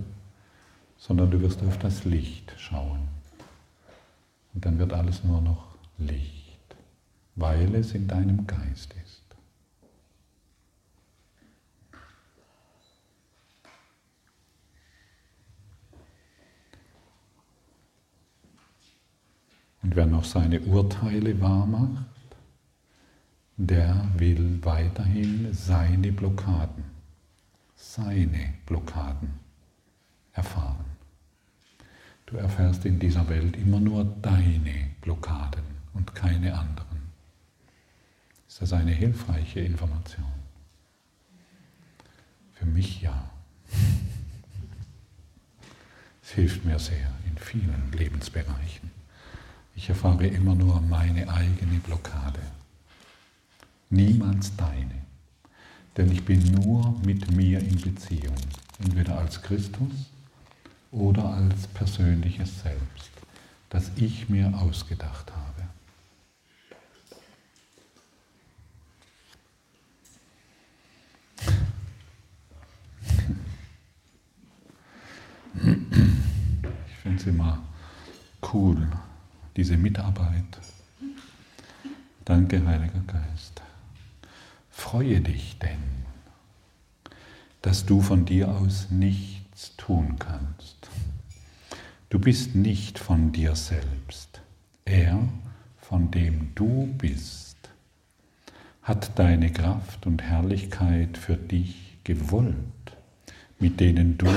sondern 0.96 1.30
du 1.30 1.40
wirst 1.40 1.62
auf 1.62 1.78
das 1.78 2.04
Licht 2.04 2.54
schauen. 2.56 3.08
Und 4.54 4.64
dann 4.64 4.78
wird 4.78 4.92
alles 4.92 5.22
nur 5.22 5.40
noch 5.40 5.76
Licht, 5.98 6.76
weil 7.36 7.74
es 7.74 7.94
in 7.94 8.08
deinem 8.08 8.46
Geist 8.46 8.94
ist. 9.04 9.20
Und 19.82 19.96
wer 19.96 20.06
noch 20.06 20.24
seine 20.24 20.60
Urteile 20.60 21.40
wahr 21.40 21.66
macht, 21.66 22.09
der 23.66 24.08
will 24.16 24.58
weiterhin 24.62 25.52
seine 25.52 26.12
Blockaden, 26.12 26.82
seine 27.76 28.54
Blockaden 28.64 29.28
erfahren. 30.32 30.86
Du 32.24 32.38
erfährst 32.38 32.86
in 32.86 32.98
dieser 32.98 33.28
Welt 33.28 33.56
immer 33.56 33.78
nur 33.78 34.04
deine 34.04 34.92
Blockaden 35.02 35.64
und 35.92 36.14
keine 36.14 36.58
anderen. 36.58 37.12
Ist 38.48 38.62
das 38.62 38.72
eine 38.72 38.92
hilfreiche 38.92 39.60
Information? 39.60 40.32
Für 42.54 42.66
mich 42.66 43.02
ja. 43.02 43.30
Es 46.22 46.30
hilft 46.36 46.64
mir 46.64 46.78
sehr 46.78 47.12
in 47.28 47.36
vielen 47.36 47.90
Lebensbereichen. 47.92 48.90
Ich 49.74 49.88
erfahre 49.88 50.28
immer 50.28 50.54
nur 50.54 50.80
meine 50.80 51.28
eigene 51.28 51.80
Blockade 51.80 52.40
niemals 53.90 54.56
deine. 54.56 55.02
Denn 55.96 56.10
ich 56.10 56.24
bin 56.24 56.40
nur 56.52 56.98
mit 57.04 57.30
mir 57.32 57.58
in 57.60 57.80
Beziehung, 57.80 58.36
entweder 58.78 59.18
als 59.18 59.42
Christus 59.42 60.10
oder 60.92 61.24
als 61.24 61.66
persönliches 61.68 62.62
Selbst, 62.62 63.10
das 63.68 63.90
ich 63.96 64.28
mir 64.28 64.52
ausgedacht 64.56 65.30
habe. 65.30 65.40
Ich 76.86 76.96
finde 77.02 77.20
es 77.20 77.26
immer 77.26 77.62
cool, 78.52 78.88
diese 79.56 79.76
Mitarbeit. 79.76 80.44
Danke, 82.24 82.64
Heiliger 82.64 83.00
Geist. 83.06 83.60
Freue 84.80 85.20
dich 85.20 85.58
denn, 85.58 86.06
dass 87.60 87.84
du 87.84 88.00
von 88.00 88.24
dir 88.24 88.48
aus 88.48 88.90
nichts 88.90 89.76
tun 89.76 90.16
kannst. 90.18 90.88
Du 92.08 92.18
bist 92.18 92.56
nicht 92.56 92.98
von 92.98 93.30
dir 93.30 93.54
selbst. 93.54 94.40
Er, 94.86 95.28
von 95.76 96.10
dem 96.10 96.52
du 96.54 96.86
bist, 96.96 97.58
hat 98.82 99.16
deine 99.18 99.52
Kraft 99.52 100.06
und 100.06 100.22
Herrlichkeit 100.22 101.18
für 101.18 101.36
dich 101.36 101.98
gewollt, 102.02 102.56
mit 103.60 103.80
denen 103.80 104.16
du 104.16 104.28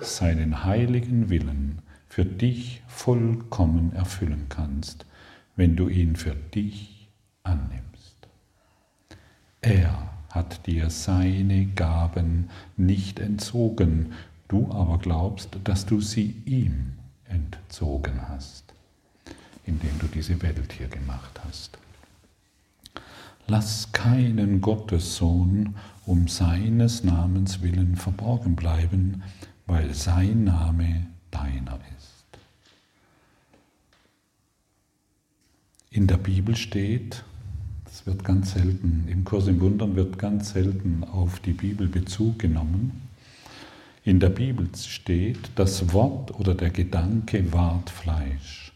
seinen 0.00 0.64
heiligen 0.64 1.30
Willen 1.30 1.80
für 2.08 2.24
dich 2.24 2.82
vollkommen 2.88 3.92
erfüllen 3.94 4.46
kannst, 4.48 5.06
wenn 5.54 5.76
du 5.76 5.88
ihn 5.88 6.16
für 6.16 6.34
dich 6.34 7.08
annimmst. 7.44 7.85
Er 9.66 10.12
hat 10.30 10.64
dir 10.68 10.90
seine 10.90 11.66
Gaben 11.66 12.50
nicht 12.76 13.18
entzogen, 13.18 14.12
du 14.46 14.70
aber 14.70 14.98
glaubst, 14.98 15.58
dass 15.64 15.86
du 15.86 16.00
sie 16.00 16.36
ihm 16.44 16.92
entzogen 17.24 18.28
hast, 18.28 18.62
indem 19.64 19.98
du 19.98 20.06
diese 20.06 20.40
Welt 20.40 20.72
hier 20.72 20.86
gemacht 20.86 21.40
hast. 21.44 21.78
Lass 23.48 23.90
keinen 23.90 24.60
Gottessohn 24.60 25.74
um 26.04 26.28
seines 26.28 27.02
Namens 27.02 27.60
willen 27.60 27.96
verborgen 27.96 28.54
bleiben, 28.54 29.24
weil 29.66 29.94
sein 29.94 30.44
Name 30.44 31.08
deiner 31.32 31.80
ist. 31.98 32.24
In 35.90 36.06
der 36.06 36.18
Bibel 36.18 36.54
steht, 36.54 37.24
wird 38.06 38.24
ganz 38.24 38.52
selten, 38.52 39.06
im 39.08 39.24
Kurs 39.24 39.48
im 39.48 39.60
Wundern 39.60 39.96
wird 39.96 40.18
ganz 40.18 40.50
selten 40.50 41.04
auf 41.04 41.40
die 41.40 41.52
Bibel 41.52 41.88
Bezug 41.88 42.38
genommen. 42.38 43.02
In 44.04 44.20
der 44.20 44.30
Bibel 44.30 44.68
steht, 44.76 45.50
das 45.56 45.92
Wort 45.92 46.38
oder 46.38 46.54
der 46.54 46.70
Gedanke 46.70 47.52
ward 47.52 47.90
Fleisch. 47.90 48.72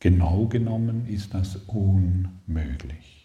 Genau 0.00 0.46
genommen 0.46 1.06
ist 1.06 1.32
das 1.32 1.56
unmöglich 1.68 3.22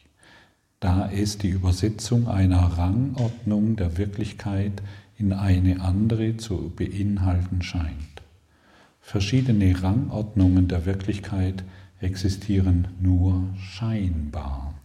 da 0.80 1.10
es 1.12 1.38
die 1.38 1.50
Übersetzung 1.50 2.28
einer 2.28 2.62
Rangordnung 2.78 3.76
der 3.76 3.98
Wirklichkeit 3.98 4.84
in 5.18 5.34
eine 5.34 5.82
andere 5.82 6.38
zu 6.38 6.72
beinhalten 6.76 7.64
scheint. 7.64 7.96
Verschiedene 9.02 9.82
Rangordnungen 9.82 10.68
der 10.68 10.86
Wirklichkeit 10.86 11.64
existieren 12.00 12.90
nur 13.02 13.44
scheinbar, 13.58 14.76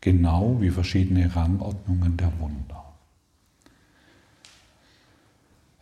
genau 0.00 0.60
wie 0.60 0.70
verschiedene 0.70 1.34
Rangordnungen 1.34 2.16
der 2.16 2.32
Wunder. 2.38 2.94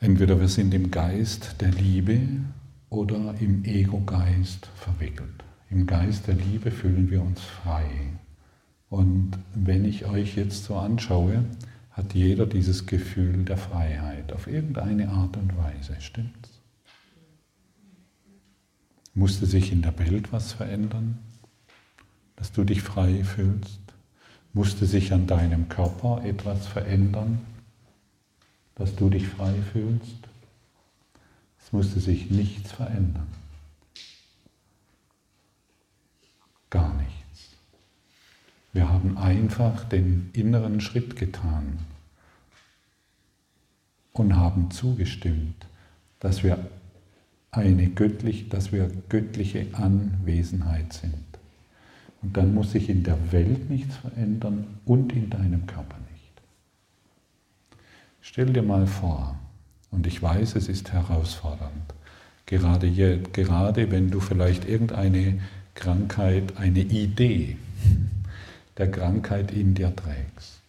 Entweder 0.00 0.40
wir 0.40 0.48
sind 0.48 0.74
im 0.74 0.90
Geist 0.90 1.56
der 1.60 1.72
Liebe 1.72 2.20
oder 2.90 3.34
im 3.40 3.64
Ego-Geist 3.64 4.66
verwickelt. 4.76 5.44
Im 5.70 5.86
Geist 5.86 6.26
der 6.26 6.34
Liebe 6.34 6.70
fühlen 6.70 7.10
wir 7.10 7.22
uns 7.22 7.40
frei, 7.40 7.84
und 8.90 9.38
wenn 9.54 9.84
ich 9.84 10.06
euch 10.06 10.36
jetzt 10.36 10.64
so 10.64 10.76
anschaue, 10.76 11.44
hat 11.90 12.14
jeder 12.14 12.46
dieses 12.46 12.86
Gefühl 12.86 13.44
der 13.44 13.58
Freiheit 13.58 14.32
auf 14.32 14.46
irgendeine 14.46 15.08
Art 15.10 15.36
und 15.36 15.56
Weise, 15.56 15.96
stimmt's? 16.00 16.60
Musste 19.14 19.46
sich 19.46 19.72
in 19.72 19.82
der 19.82 19.98
Welt 19.98 20.32
was 20.32 20.52
verändern, 20.52 21.18
dass 22.36 22.52
du 22.52 22.64
dich 22.64 22.82
frei 22.82 23.24
fühlst? 23.24 23.80
Musste 24.52 24.86
sich 24.86 25.12
an 25.12 25.26
deinem 25.26 25.68
Körper 25.68 26.22
etwas 26.24 26.66
verändern, 26.66 27.40
dass 28.74 28.94
du 28.96 29.10
dich 29.10 29.26
frei 29.28 29.54
fühlst? 29.72 30.28
Es 31.60 31.72
musste 31.72 32.00
sich 32.00 32.30
nichts 32.30 32.72
verändern. 32.72 33.26
Gar 36.70 36.94
nicht. 36.94 37.18
Wir 38.72 38.88
haben 38.88 39.16
einfach 39.18 39.84
den 39.84 40.30
inneren 40.32 40.80
Schritt 40.80 41.16
getan 41.16 41.78
und 44.12 44.36
haben 44.36 44.70
zugestimmt, 44.70 45.66
dass 46.20 46.42
wir 46.42 46.58
eine 47.50 47.88
göttlich, 47.88 48.48
dass 48.48 48.72
wir 48.72 48.90
göttliche 49.08 49.66
Anwesenheit 49.72 50.92
sind. 50.92 51.27
Und 52.22 52.36
dann 52.36 52.54
muss 52.54 52.72
sich 52.72 52.88
in 52.88 53.04
der 53.04 53.32
Welt 53.32 53.70
nichts 53.70 53.96
verändern 53.96 54.66
und 54.84 55.12
in 55.12 55.30
deinem 55.30 55.66
Körper 55.66 55.96
nicht. 56.12 56.42
Stell 58.20 58.52
dir 58.52 58.62
mal 58.62 58.86
vor, 58.86 59.38
und 59.90 60.06
ich 60.06 60.20
weiß, 60.20 60.56
es 60.56 60.68
ist 60.68 60.92
herausfordernd, 60.92 61.94
gerade, 62.46 62.86
hier, 62.86 63.18
gerade 63.18 63.90
wenn 63.90 64.10
du 64.10 64.20
vielleicht 64.20 64.68
irgendeine 64.68 65.40
Krankheit, 65.74 66.56
eine 66.56 66.80
Idee, 66.80 67.56
der 68.78 68.90
Krankheit 68.90 69.52
in 69.52 69.74
dir 69.74 69.94
trägst. 69.94 70.62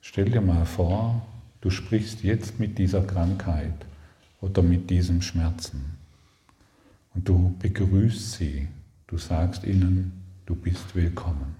Stell 0.00 0.30
dir 0.30 0.40
mal 0.40 0.66
vor, 0.66 1.26
du 1.60 1.70
sprichst 1.70 2.22
jetzt 2.22 2.58
mit 2.58 2.76
dieser 2.76 3.02
Krankheit 3.02 3.86
oder 4.40 4.62
mit 4.62 4.90
diesem 4.90 5.22
Schmerzen 5.22 5.96
und 7.14 7.28
du 7.28 7.54
begrüßt 7.60 8.32
sie, 8.32 8.68
du 9.12 9.18
sagst 9.18 9.62
ihnen, 9.62 10.24
du 10.46 10.56
bist 10.56 10.96
willkommen. 10.96 11.54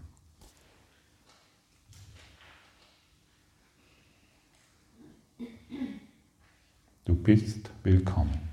Du 7.04 7.14
bist 7.14 7.70
willkommen. 7.84 8.48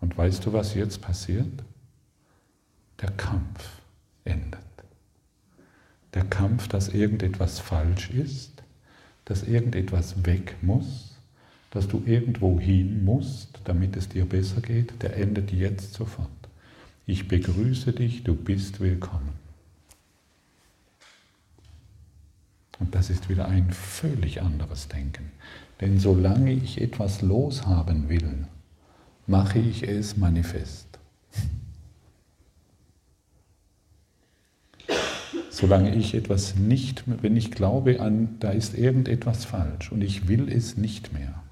Und 0.00 0.18
weißt 0.18 0.44
du, 0.44 0.52
was 0.52 0.74
jetzt 0.74 1.00
passiert? 1.00 1.62
der 3.00 3.10
Kampf 3.10 3.82
endet. 4.24 4.60
Der 6.14 6.24
Kampf, 6.24 6.68
dass 6.68 6.88
irgendetwas 6.88 7.58
falsch 7.58 8.10
ist, 8.10 8.62
dass 9.24 9.42
irgendetwas 9.42 10.24
weg 10.24 10.56
muss, 10.62 11.15
dass 11.76 11.88
du 11.88 12.02
irgendwo 12.06 12.58
hin 12.58 13.04
musst, 13.04 13.60
damit 13.64 13.96
es 13.96 14.08
dir 14.08 14.24
besser 14.24 14.62
geht, 14.62 15.02
der 15.02 15.18
endet 15.18 15.52
jetzt 15.52 15.92
sofort. 15.92 16.30
Ich 17.04 17.28
begrüße 17.28 17.92
dich, 17.92 18.24
du 18.24 18.34
bist 18.34 18.80
willkommen. 18.80 19.34
Und 22.78 22.94
das 22.94 23.10
ist 23.10 23.28
wieder 23.28 23.46
ein 23.48 23.70
völlig 23.72 24.40
anderes 24.40 24.88
Denken. 24.88 25.30
Denn 25.82 25.98
solange 25.98 26.50
ich 26.50 26.80
etwas 26.80 27.20
loshaben 27.20 28.08
will, 28.08 28.46
mache 29.26 29.58
ich 29.58 29.82
es 29.82 30.16
manifest. 30.16 30.98
Solange 35.50 35.94
ich 35.94 36.14
etwas 36.14 36.54
nicht, 36.56 37.04
wenn 37.06 37.36
ich 37.36 37.50
glaube 37.50 38.00
an, 38.00 38.36
da 38.40 38.48
ist 38.48 38.72
irgendetwas 38.72 39.44
falsch 39.44 39.92
und 39.92 40.00
ich 40.00 40.26
will 40.26 40.50
es 40.50 40.78
nicht 40.78 41.12
mehr, 41.12 41.42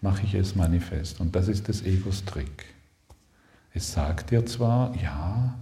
mache 0.00 0.24
ich 0.24 0.34
es 0.34 0.54
manifest. 0.54 1.20
Und 1.20 1.34
das 1.34 1.48
ist 1.48 1.68
des 1.68 1.84
Egos 1.84 2.24
Trick. 2.24 2.66
Es 3.74 3.92
sagt 3.92 4.30
dir 4.30 4.46
zwar, 4.46 4.94
ja, 4.96 5.58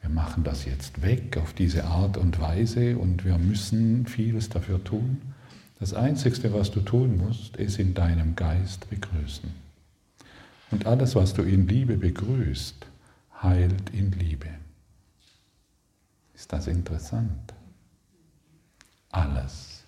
wir 0.00 0.10
machen 0.10 0.44
das 0.44 0.64
jetzt 0.64 1.02
weg 1.02 1.36
auf 1.36 1.52
diese 1.52 1.84
Art 1.84 2.16
und 2.16 2.40
Weise 2.40 2.98
und 2.98 3.24
wir 3.24 3.38
müssen 3.38 4.06
vieles 4.06 4.48
dafür 4.48 4.82
tun. 4.82 5.20
Das 5.78 5.94
Einzige, 5.94 6.52
was 6.52 6.70
du 6.70 6.80
tun 6.80 7.16
musst, 7.16 7.56
ist 7.56 7.78
in 7.78 7.94
deinem 7.94 8.36
Geist 8.36 8.88
begrüßen. 8.90 9.50
Und 10.70 10.86
alles, 10.86 11.14
was 11.14 11.34
du 11.34 11.42
in 11.42 11.68
Liebe 11.68 11.96
begrüßt, 11.96 12.86
heilt 13.42 13.90
in 13.90 14.12
Liebe. 14.12 14.48
Ist 16.34 16.52
das 16.52 16.66
interessant? 16.66 17.52
Alles, 19.10 19.84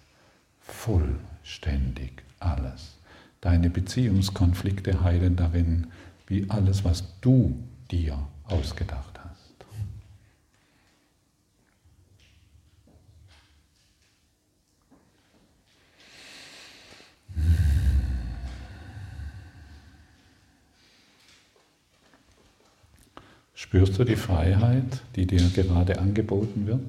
vollständig 0.60 2.22
alles. 2.38 2.96
Deine 3.44 3.68
Beziehungskonflikte 3.68 5.02
heilen 5.04 5.36
darin, 5.36 5.88
wie 6.26 6.48
alles, 6.48 6.82
was 6.82 7.20
du 7.20 7.62
dir 7.90 8.26
ausgedacht 8.44 9.20
hast. 9.22 9.66
Spürst 23.52 23.98
du 23.98 24.04
die 24.04 24.16
Freiheit, 24.16 25.02
die 25.16 25.26
dir 25.26 25.46
gerade 25.50 25.98
angeboten 25.98 26.66
wird? 26.66 26.80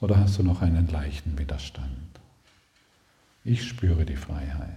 Oder 0.00 0.20
hast 0.20 0.38
du 0.38 0.44
noch 0.44 0.62
einen 0.62 0.86
leichten 0.86 1.36
Widerstand? 1.36 1.88
Ich 3.42 3.66
spüre 3.66 4.04
die 4.04 4.14
Freiheit. 4.14 4.76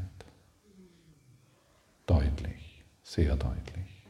Deutlich, 2.08 2.84
sehr 3.12 3.36
deutlich. 3.36 4.08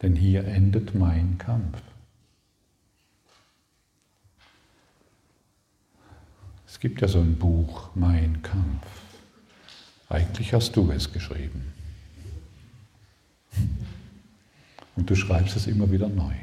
Denn 0.00 0.16
hier 0.16 0.46
endet 0.46 0.94
mein 0.94 1.36
Kampf. 1.36 1.82
Es 6.66 6.80
gibt 6.80 7.02
ja 7.02 7.08
so 7.08 7.20
ein 7.20 7.36
Buch, 7.36 7.90
Mein 7.94 8.40
Kampf. 8.40 8.86
Eigentlich 10.08 10.54
hast 10.54 10.74
du 10.76 10.90
es 10.90 11.12
geschrieben. 11.12 11.74
Und 14.96 15.10
du 15.10 15.14
schreibst 15.14 15.56
es 15.56 15.66
immer 15.66 15.90
wieder 15.90 16.08
neu. 16.08 16.34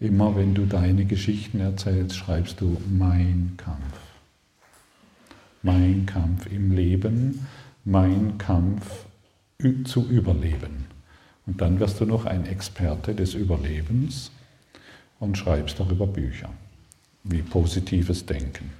Immer 0.00 0.34
wenn 0.34 0.54
du 0.54 0.66
deine 0.66 1.04
Geschichten 1.04 1.60
erzählst, 1.60 2.16
schreibst 2.16 2.60
du 2.60 2.80
mein 2.90 3.54
Kampf. 3.56 4.00
Mein 5.62 6.04
Kampf 6.06 6.46
im 6.46 6.72
Leben, 6.72 7.46
mein 7.84 8.38
Kampf 8.38 9.07
zu 9.82 10.08
überleben. 10.08 10.86
Und 11.44 11.60
dann 11.60 11.80
wirst 11.80 11.98
du 11.98 12.04
noch 12.04 12.26
ein 12.26 12.46
Experte 12.46 13.12
des 13.12 13.34
Überlebens 13.34 14.30
und 15.18 15.36
schreibst 15.36 15.80
darüber 15.80 16.06
Bücher, 16.06 16.50
wie 17.24 17.42
positives 17.42 18.24
Denken 18.24 18.70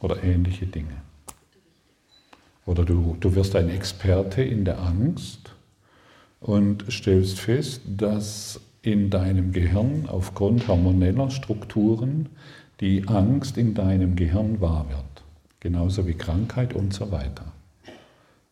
oder 0.00 0.24
ähnliche 0.24 0.66
Dinge. 0.66 0.96
Oder 2.66 2.84
du, 2.84 3.16
du 3.20 3.36
wirst 3.36 3.54
ein 3.54 3.68
Experte 3.68 4.42
in 4.42 4.64
der 4.64 4.80
Angst 4.80 5.54
und 6.40 6.84
stellst 6.90 7.38
fest, 7.38 7.82
dass 7.86 8.60
in 8.82 9.10
deinem 9.10 9.52
Gehirn 9.52 10.08
aufgrund 10.08 10.66
hormoneller 10.66 11.30
Strukturen 11.30 12.30
die 12.80 13.06
Angst 13.06 13.58
in 13.58 13.74
deinem 13.74 14.16
Gehirn 14.16 14.60
wahr 14.60 14.86
wird, 14.88 15.22
genauso 15.60 16.04
wie 16.08 16.14
Krankheit 16.14 16.74
und 16.74 16.92
so 16.92 17.12
weiter. 17.12 17.52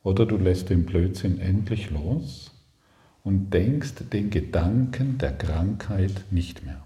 Oder 0.03 0.27
du 0.27 0.37
lässt 0.37 0.71
den 0.71 0.87
Blödsinn 0.87 1.41
endlich 1.41 1.91
los 1.91 2.53
und 3.23 3.53
denkst 3.53 3.95
den 4.13 4.31
Gedanken 4.31 5.19
der 5.19 5.33
Krankheit 5.33 6.25
nicht 6.31 6.65
mehr. 6.65 6.83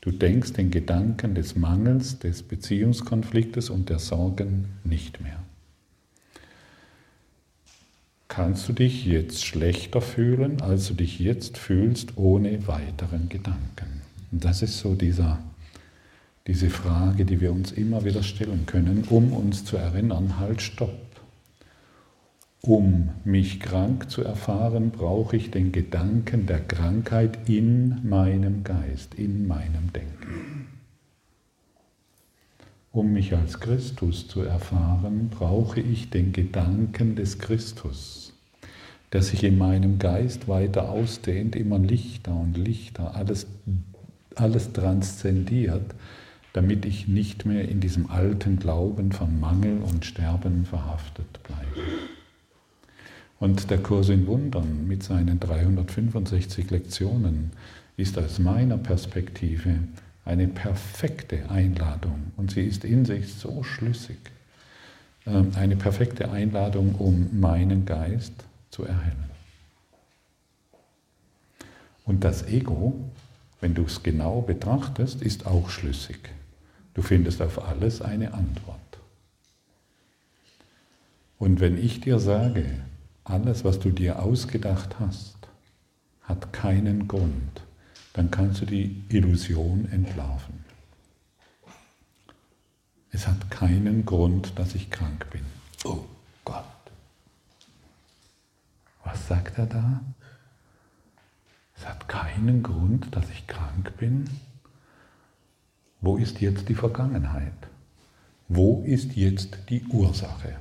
Du 0.00 0.10
denkst 0.10 0.54
den 0.54 0.70
Gedanken 0.70 1.34
des 1.34 1.56
Mangels, 1.56 2.18
des 2.18 2.42
Beziehungskonfliktes 2.42 3.70
und 3.70 3.88
der 3.88 3.98
Sorgen 3.98 4.66
nicht 4.84 5.20
mehr. 5.20 5.42
Kannst 8.26 8.68
du 8.68 8.72
dich 8.72 9.04
jetzt 9.04 9.44
schlechter 9.44 10.00
fühlen, 10.00 10.60
als 10.62 10.88
du 10.88 10.94
dich 10.94 11.18
jetzt 11.18 11.58
fühlst, 11.58 12.16
ohne 12.16 12.66
weiteren 12.66 13.28
Gedanken? 13.28 14.02
Und 14.32 14.44
das 14.44 14.62
ist 14.62 14.78
so 14.78 14.94
dieser, 14.94 15.38
diese 16.46 16.70
Frage, 16.70 17.24
die 17.24 17.40
wir 17.40 17.52
uns 17.52 17.72
immer 17.72 18.04
wieder 18.04 18.22
stellen 18.22 18.64
können, 18.66 19.04
um 19.10 19.32
uns 19.32 19.64
zu 19.64 19.76
erinnern, 19.76 20.38
halt, 20.40 20.62
stopp. 20.62 21.11
Um 22.64 23.10
mich 23.24 23.58
krank 23.58 24.08
zu 24.08 24.22
erfahren, 24.22 24.92
brauche 24.92 25.36
ich 25.36 25.50
den 25.50 25.72
Gedanken 25.72 26.46
der 26.46 26.60
Krankheit 26.60 27.48
in 27.48 28.08
meinem 28.08 28.62
Geist, 28.62 29.14
in 29.16 29.48
meinem 29.48 29.92
Denken. 29.92 30.68
Um 32.92 33.14
mich 33.14 33.34
als 33.34 33.58
Christus 33.58 34.28
zu 34.28 34.42
erfahren, 34.42 35.28
brauche 35.28 35.80
ich 35.80 36.10
den 36.10 36.32
Gedanken 36.32 37.16
des 37.16 37.40
Christus, 37.40 38.32
der 39.12 39.22
sich 39.22 39.42
in 39.42 39.58
meinem 39.58 39.98
Geist 39.98 40.46
weiter 40.46 40.88
ausdehnt, 40.88 41.56
immer 41.56 41.80
lichter 41.80 42.32
und 42.32 42.56
lichter, 42.56 43.16
alles, 43.16 43.48
alles 44.36 44.72
transzendiert, 44.72 45.96
damit 46.52 46.84
ich 46.84 47.08
nicht 47.08 47.44
mehr 47.44 47.68
in 47.68 47.80
diesem 47.80 48.08
alten 48.08 48.60
Glauben 48.60 49.10
von 49.10 49.40
Mangel 49.40 49.78
und 49.82 50.04
Sterben 50.04 50.64
verhaftet 50.64 51.42
bleibe. 51.42 51.88
Und 53.42 53.70
der 53.70 53.78
Kurs 53.78 54.08
in 54.08 54.28
Wundern 54.28 54.86
mit 54.86 55.02
seinen 55.02 55.40
365 55.40 56.70
Lektionen 56.70 57.50
ist 57.96 58.16
aus 58.16 58.38
meiner 58.38 58.78
Perspektive 58.78 59.80
eine 60.24 60.46
perfekte 60.46 61.50
Einladung 61.50 62.30
und 62.36 62.52
sie 62.52 62.60
ist 62.60 62.84
in 62.84 63.04
sich 63.04 63.34
so 63.34 63.64
schlüssig. 63.64 64.20
Ähm, 65.26 65.50
eine 65.56 65.74
perfekte 65.74 66.30
Einladung, 66.30 66.94
um 66.94 67.40
meinen 67.40 67.84
Geist 67.84 68.32
zu 68.70 68.84
erhellen. 68.84 69.28
Und 72.04 72.22
das 72.22 72.46
Ego, 72.46 72.94
wenn 73.60 73.74
du 73.74 73.82
es 73.86 74.04
genau 74.04 74.40
betrachtest, 74.42 75.20
ist 75.20 75.48
auch 75.48 75.68
schlüssig. 75.68 76.20
Du 76.94 77.02
findest 77.02 77.42
auf 77.42 77.66
alles 77.66 78.02
eine 78.02 78.34
Antwort. 78.34 78.78
Und 81.40 81.58
wenn 81.58 81.76
ich 81.76 82.00
dir 82.00 82.20
sage, 82.20 82.66
alles, 83.24 83.64
was 83.64 83.78
du 83.78 83.90
dir 83.90 84.20
ausgedacht 84.20 84.98
hast, 84.98 85.36
hat 86.22 86.52
keinen 86.52 87.08
Grund. 87.08 87.62
Dann 88.14 88.30
kannst 88.30 88.60
du 88.60 88.66
die 88.66 89.02
Illusion 89.08 89.88
entlarven. 89.90 90.64
Es 93.10 93.26
hat 93.26 93.50
keinen 93.50 94.04
Grund, 94.04 94.58
dass 94.58 94.74
ich 94.74 94.90
krank 94.90 95.28
bin. 95.30 95.44
Oh 95.84 96.04
Gott. 96.44 96.64
Was 99.04 99.28
sagt 99.28 99.58
er 99.58 99.66
da? 99.66 100.00
Es 101.76 101.86
hat 101.86 102.08
keinen 102.08 102.62
Grund, 102.62 103.14
dass 103.14 103.28
ich 103.30 103.46
krank 103.46 103.96
bin. 103.98 104.28
Wo 106.00 106.16
ist 106.16 106.40
jetzt 106.40 106.68
die 106.68 106.74
Vergangenheit? 106.74 107.52
Wo 108.48 108.82
ist 108.84 109.14
jetzt 109.14 109.58
die 109.68 109.84
Ursache? 109.86 110.56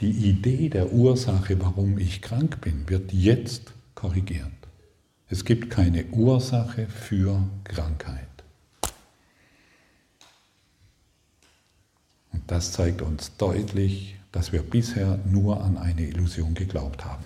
Die 0.00 0.30
Idee 0.30 0.70
der 0.70 0.92
Ursache, 0.92 1.60
warum 1.60 1.98
ich 1.98 2.22
krank 2.22 2.62
bin, 2.62 2.88
wird 2.88 3.12
jetzt 3.12 3.72
korrigiert. 3.94 4.46
Es 5.28 5.44
gibt 5.44 5.68
keine 5.68 6.06
Ursache 6.06 6.86
für 6.86 7.42
Krankheit. 7.64 8.26
Und 12.32 12.50
das 12.50 12.72
zeigt 12.72 13.02
uns 13.02 13.36
deutlich, 13.36 14.16
dass 14.32 14.52
wir 14.52 14.62
bisher 14.62 15.18
nur 15.26 15.62
an 15.62 15.76
eine 15.76 16.02
Illusion 16.02 16.54
geglaubt 16.54 17.04
haben. 17.04 17.24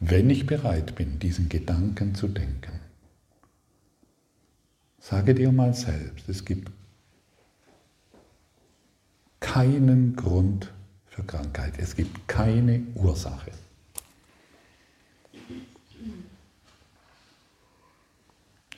Wenn 0.00 0.30
ich 0.30 0.46
bereit 0.46 0.94
bin, 0.94 1.18
diesen 1.18 1.48
Gedanken 1.50 2.14
zu 2.14 2.28
denken, 2.28 2.80
sage 4.98 5.34
dir 5.34 5.52
mal 5.52 5.74
selbst, 5.74 6.28
es 6.28 6.44
gibt 6.44 6.72
keinen 9.40 10.16
Grund 10.16 10.72
für 11.16 11.22
Krankheit. 11.22 11.74
Es 11.78 11.96
gibt 11.96 12.28
keine 12.28 12.82
Ursache. 12.94 13.50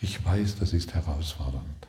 Ich 0.01 0.24
weiß, 0.24 0.57
das 0.61 0.72
ist 0.72 0.95
herausfordernd. 0.95 1.89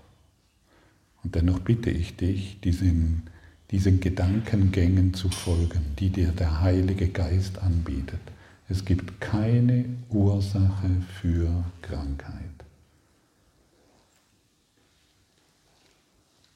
Und 1.24 1.36
dennoch 1.36 1.60
bitte 1.60 1.92
ich 1.92 2.16
dich, 2.16 2.60
diesen, 2.62 3.30
diesen 3.70 4.00
Gedankengängen 4.00 5.14
zu 5.14 5.30
folgen, 5.30 5.96
die 6.00 6.10
dir 6.10 6.32
der 6.32 6.62
Heilige 6.62 7.10
Geist 7.10 7.60
anbietet. 7.60 8.22
Es 8.68 8.84
gibt 8.84 9.22
keine 9.22 9.86
Ursache 10.10 10.90
für 11.22 11.64
Krankheit. 11.84 12.44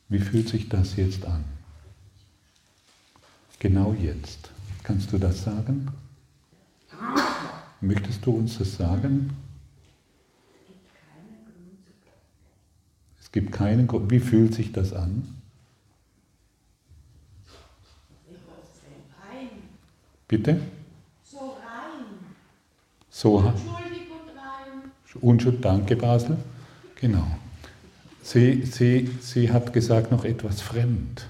Wie 0.09 0.19
fühlt 0.19 0.49
sich 0.49 0.69
das 0.69 0.95
jetzt 0.95 1.25
an? 1.25 1.43
Genau 3.63 3.93
jetzt. 3.93 4.51
Kannst 4.83 5.13
du 5.13 5.17
das 5.17 5.41
sagen? 5.41 5.87
Möchtest 7.79 8.25
du 8.25 8.31
uns 8.31 8.57
das 8.57 8.75
sagen? 8.75 9.29
Es 13.21 13.31
gibt 13.31 13.53
keinen 13.53 13.87
Grund. 13.87 14.11
Wie 14.11 14.19
fühlt 14.19 14.53
sich 14.53 14.73
das 14.73 14.91
an? 14.91 15.41
Bitte? 20.27 20.59
So 21.23 21.51
rein. 21.51 22.05
So 23.09 23.37
Unschuldig 23.37 24.07
rein. 24.35 24.91
Unschuld, 25.21 25.63
danke 25.63 25.95
Basel. 25.95 26.35
Genau. 26.95 27.27
Sie, 28.23 28.63
sie, 28.63 29.09
sie 29.21 29.53
hat 29.53 29.71
gesagt, 29.71 30.11
noch 30.11 30.25
etwas 30.25 30.59
fremd. 30.59 31.27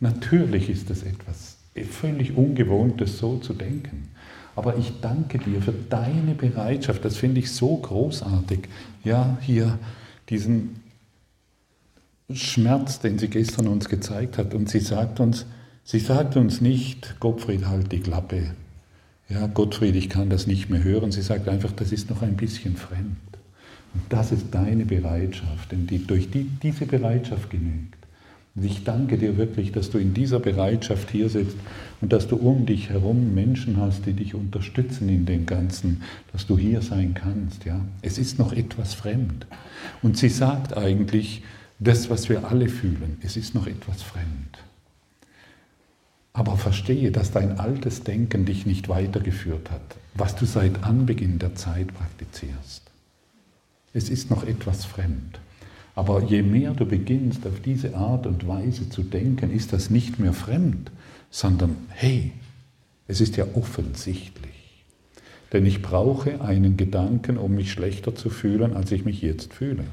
Natürlich 0.00 0.68
ist 0.68 0.90
es 0.90 1.02
etwas 1.02 1.51
völlig 1.74 2.36
ungewohnt, 2.36 3.00
das 3.00 3.18
so 3.18 3.38
zu 3.38 3.54
denken. 3.54 4.08
Aber 4.54 4.76
ich 4.76 5.00
danke 5.00 5.38
dir 5.38 5.62
für 5.62 5.72
deine 5.72 6.34
Bereitschaft, 6.34 7.04
das 7.04 7.16
finde 7.16 7.40
ich 7.40 7.50
so 7.50 7.76
großartig. 7.76 8.68
Ja, 9.02 9.38
hier 9.40 9.78
diesen 10.28 10.80
Schmerz, 12.30 13.00
den 13.00 13.18
sie 13.18 13.28
gestern 13.28 13.66
uns 13.68 13.88
gezeigt 13.88 14.38
hat. 14.38 14.54
Und 14.54 14.68
sie 14.68 14.80
sagt 14.80 15.20
uns, 15.20 15.46
sie 15.84 15.98
sagt 15.98 16.36
uns 16.36 16.60
nicht, 16.60 17.18
Gottfried, 17.20 17.66
halt 17.66 17.92
die 17.92 18.00
Klappe. 18.00 18.54
Ja, 19.28 19.46
Gottfried, 19.46 19.96
ich 19.96 20.10
kann 20.10 20.28
das 20.28 20.46
nicht 20.46 20.68
mehr 20.68 20.84
hören. 20.84 21.12
Sie 21.12 21.22
sagt 21.22 21.48
einfach, 21.48 21.72
das 21.72 21.92
ist 21.92 22.10
noch 22.10 22.22
ein 22.22 22.36
bisschen 22.36 22.76
fremd. 22.76 23.16
Und 23.94 24.02
das 24.08 24.32
ist 24.32 24.46
deine 24.50 24.84
Bereitschaft, 24.84 25.72
denn 25.72 25.86
die, 25.86 26.06
durch 26.06 26.30
die, 26.30 26.44
diese 26.62 26.86
Bereitschaft 26.86 27.50
genügt. 27.50 28.01
Ich 28.54 28.84
danke 28.84 29.16
dir 29.16 29.38
wirklich, 29.38 29.72
dass 29.72 29.88
du 29.90 29.96
in 29.96 30.12
dieser 30.12 30.38
Bereitschaft 30.38 31.10
hier 31.10 31.30
sitzt 31.30 31.56
und 32.02 32.12
dass 32.12 32.28
du 32.28 32.36
um 32.36 32.66
dich 32.66 32.90
herum 32.90 33.34
Menschen 33.34 33.78
hast, 33.78 34.04
die 34.04 34.12
dich 34.12 34.34
unterstützen 34.34 35.08
in 35.08 35.24
dem 35.24 35.46
Ganzen, 35.46 36.02
dass 36.32 36.46
du 36.46 36.58
hier 36.58 36.82
sein 36.82 37.14
kannst. 37.14 37.64
Ja? 37.64 37.80
Es 38.02 38.18
ist 38.18 38.38
noch 38.38 38.52
etwas 38.52 38.92
fremd. 38.92 39.46
Und 40.02 40.18
sie 40.18 40.28
sagt 40.28 40.76
eigentlich 40.76 41.42
das, 41.78 42.10
was 42.10 42.28
wir 42.28 42.46
alle 42.50 42.68
fühlen. 42.68 43.16
Es 43.22 43.38
ist 43.38 43.54
noch 43.54 43.66
etwas 43.66 44.02
fremd. 44.02 44.58
Aber 46.34 46.56
verstehe, 46.58 47.10
dass 47.10 47.30
dein 47.30 47.58
altes 47.58 48.04
Denken 48.04 48.44
dich 48.44 48.66
nicht 48.66 48.88
weitergeführt 48.88 49.70
hat, 49.70 49.96
was 50.14 50.36
du 50.36 50.44
seit 50.44 50.84
Anbeginn 50.84 51.38
der 51.38 51.54
Zeit 51.54 51.88
praktizierst. 51.94 52.82
Es 53.94 54.10
ist 54.10 54.30
noch 54.30 54.44
etwas 54.44 54.84
fremd. 54.84 55.40
Aber 55.94 56.22
je 56.22 56.42
mehr 56.42 56.72
du 56.72 56.86
beginnst, 56.86 57.46
auf 57.46 57.60
diese 57.60 57.94
Art 57.96 58.26
und 58.26 58.46
Weise 58.46 58.88
zu 58.88 59.02
denken, 59.02 59.50
ist 59.50 59.72
das 59.72 59.90
nicht 59.90 60.18
mehr 60.18 60.32
fremd, 60.32 60.90
sondern 61.30 61.76
hey, 61.90 62.32
es 63.08 63.20
ist 63.20 63.36
ja 63.36 63.44
offensichtlich. 63.54 64.52
Denn 65.52 65.66
ich 65.66 65.82
brauche 65.82 66.40
einen 66.40 66.78
Gedanken, 66.78 67.36
um 67.36 67.54
mich 67.54 67.72
schlechter 67.72 68.14
zu 68.14 68.30
fühlen, 68.30 68.74
als 68.74 68.90
ich 68.90 69.04
mich 69.04 69.20
jetzt 69.20 69.52
fühle. 69.52 69.84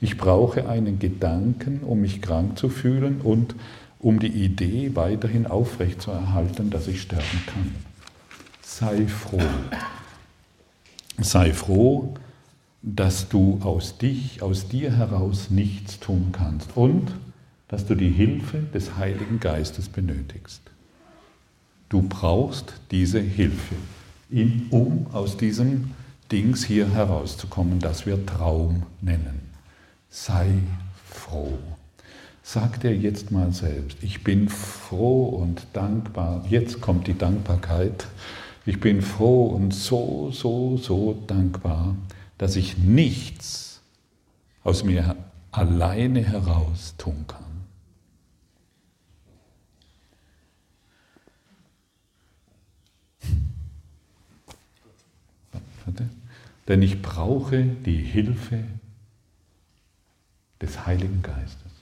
Ich 0.00 0.16
brauche 0.16 0.68
einen 0.68 0.98
Gedanken, 0.98 1.80
um 1.84 2.00
mich 2.00 2.20
krank 2.20 2.58
zu 2.58 2.68
fühlen 2.68 3.20
und 3.20 3.54
um 4.00 4.18
die 4.18 4.28
Idee 4.28 4.92
weiterhin 4.94 5.46
aufrechtzuerhalten, 5.46 6.70
dass 6.70 6.88
ich 6.88 7.02
sterben 7.02 7.42
kann. 7.46 7.74
Sei 8.62 9.06
froh. 9.06 9.40
Sei 11.20 11.52
froh, 11.52 12.14
dass 12.82 13.28
du 13.28 13.58
aus 13.62 13.98
dich, 13.98 14.42
aus 14.42 14.68
dir 14.68 14.96
heraus 14.96 15.50
nichts 15.50 15.98
tun 15.98 16.30
kannst 16.32 16.76
und 16.76 17.12
dass 17.68 17.86
du 17.86 17.94
die 17.94 18.10
Hilfe 18.10 18.58
des 18.58 18.96
Heiligen 18.96 19.40
Geistes 19.40 19.88
benötigst. 19.88 20.62
Du 21.88 22.02
brauchst 22.02 22.74
diese 22.90 23.20
Hilfe, 23.20 23.74
um 24.70 25.06
aus 25.12 25.36
diesem 25.36 25.92
Dings 26.30 26.64
hier 26.64 26.90
herauszukommen, 26.90 27.78
das 27.78 28.06
wir 28.06 28.24
Traum 28.26 28.84
nennen. 29.00 29.40
Sei 30.10 30.50
froh. 31.04 31.58
Sag 32.42 32.80
dir 32.80 32.96
jetzt 32.96 33.30
mal 33.30 33.52
selbst, 33.52 33.98
ich 34.02 34.24
bin 34.24 34.48
froh 34.48 35.26
und 35.26 35.66
dankbar. 35.72 36.44
Jetzt 36.48 36.80
kommt 36.80 37.06
die 37.06 37.16
Dankbarkeit. 37.16 38.06
Ich 38.64 38.80
bin 38.80 39.02
froh 39.02 39.46
und 39.46 39.72
so, 39.74 40.30
so, 40.30 40.76
so 40.76 41.22
dankbar, 41.26 41.94
dass 42.38 42.56
ich 42.56 42.78
nichts 42.78 43.80
aus 44.62 44.84
mir 44.84 45.16
alleine 45.50 46.22
heraus 46.22 46.94
tun 46.96 47.24
kann. 47.26 47.44
Denn 56.68 56.82
ich 56.82 57.00
brauche 57.00 57.64
die 57.64 58.02
Hilfe 58.02 58.62
des 60.60 60.86
Heiligen 60.86 61.22
Geistes. 61.22 61.72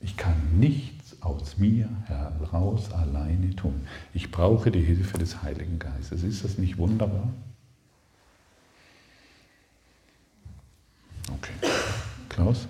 Ich 0.00 0.16
kann 0.16 0.58
nichts 0.58 1.22
aus 1.22 1.56
mir 1.56 1.88
heraus 2.06 2.90
alleine 2.92 3.54
tun. 3.54 3.86
Ich 4.12 4.32
brauche 4.32 4.72
die 4.72 4.82
Hilfe 4.82 5.18
des 5.18 5.42
Heiligen 5.42 5.78
Geistes. 5.78 6.24
Ist 6.24 6.42
das 6.44 6.58
nicht 6.58 6.78
wunderbar? 6.78 7.32
Okay. 11.30 11.52
Klaus? 12.28 12.66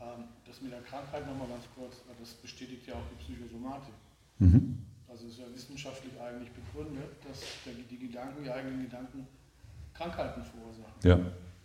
Ähm, 0.00 0.24
das 0.46 0.60
mit 0.60 0.72
der 0.72 0.82
Krankheit 0.82 1.26
nochmal 1.26 1.48
ganz 1.48 1.64
kurz, 1.74 2.02
das 2.18 2.30
bestätigt 2.34 2.86
ja 2.86 2.94
auch 2.94 3.06
die 3.10 3.22
Psychosomatik. 3.22 3.94
Mhm. 4.38 4.78
Also 5.08 5.26
es 5.26 5.34
ist 5.34 5.38
ja 5.38 5.46
wissenschaftlich 5.54 6.12
eigentlich 6.20 6.50
begründet, 6.50 7.08
dass 7.26 7.40
die 7.64 7.98
Gedanken, 7.98 8.42
die 8.42 8.50
eigenen 8.50 8.82
Gedanken 8.82 9.26
Krankheiten 9.94 10.42
verursachen. 10.42 10.94
Ja, 11.04 11.18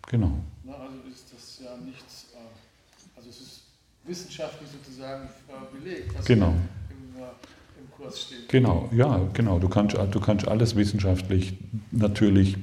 genau. 0.07 0.39
also 0.67 0.97
ist 1.11 1.33
das 1.33 1.59
ja 1.65 1.75
nichts, 1.77 2.27
äh, 2.35 3.17
also 3.17 3.29
es 3.29 3.41
ist 3.41 3.61
wissenschaftlich 4.05 4.69
sozusagen 4.69 5.27
äh, 5.47 5.77
belegt, 5.77 6.17
was 6.17 6.25
genau. 6.25 6.49
im, 6.89 7.15
im, 7.15 7.91
Kurs 7.91 8.21
steht. 8.21 8.47
Genau, 8.49 8.89
ja, 8.93 9.27
genau. 9.33 9.59
Du 9.59 9.67
kannst, 9.67 9.97
du 9.97 10.19
kannst 10.19 10.47
alles 10.47 10.75
wissenschaftlich 10.75 11.57
natürlich 11.91 12.55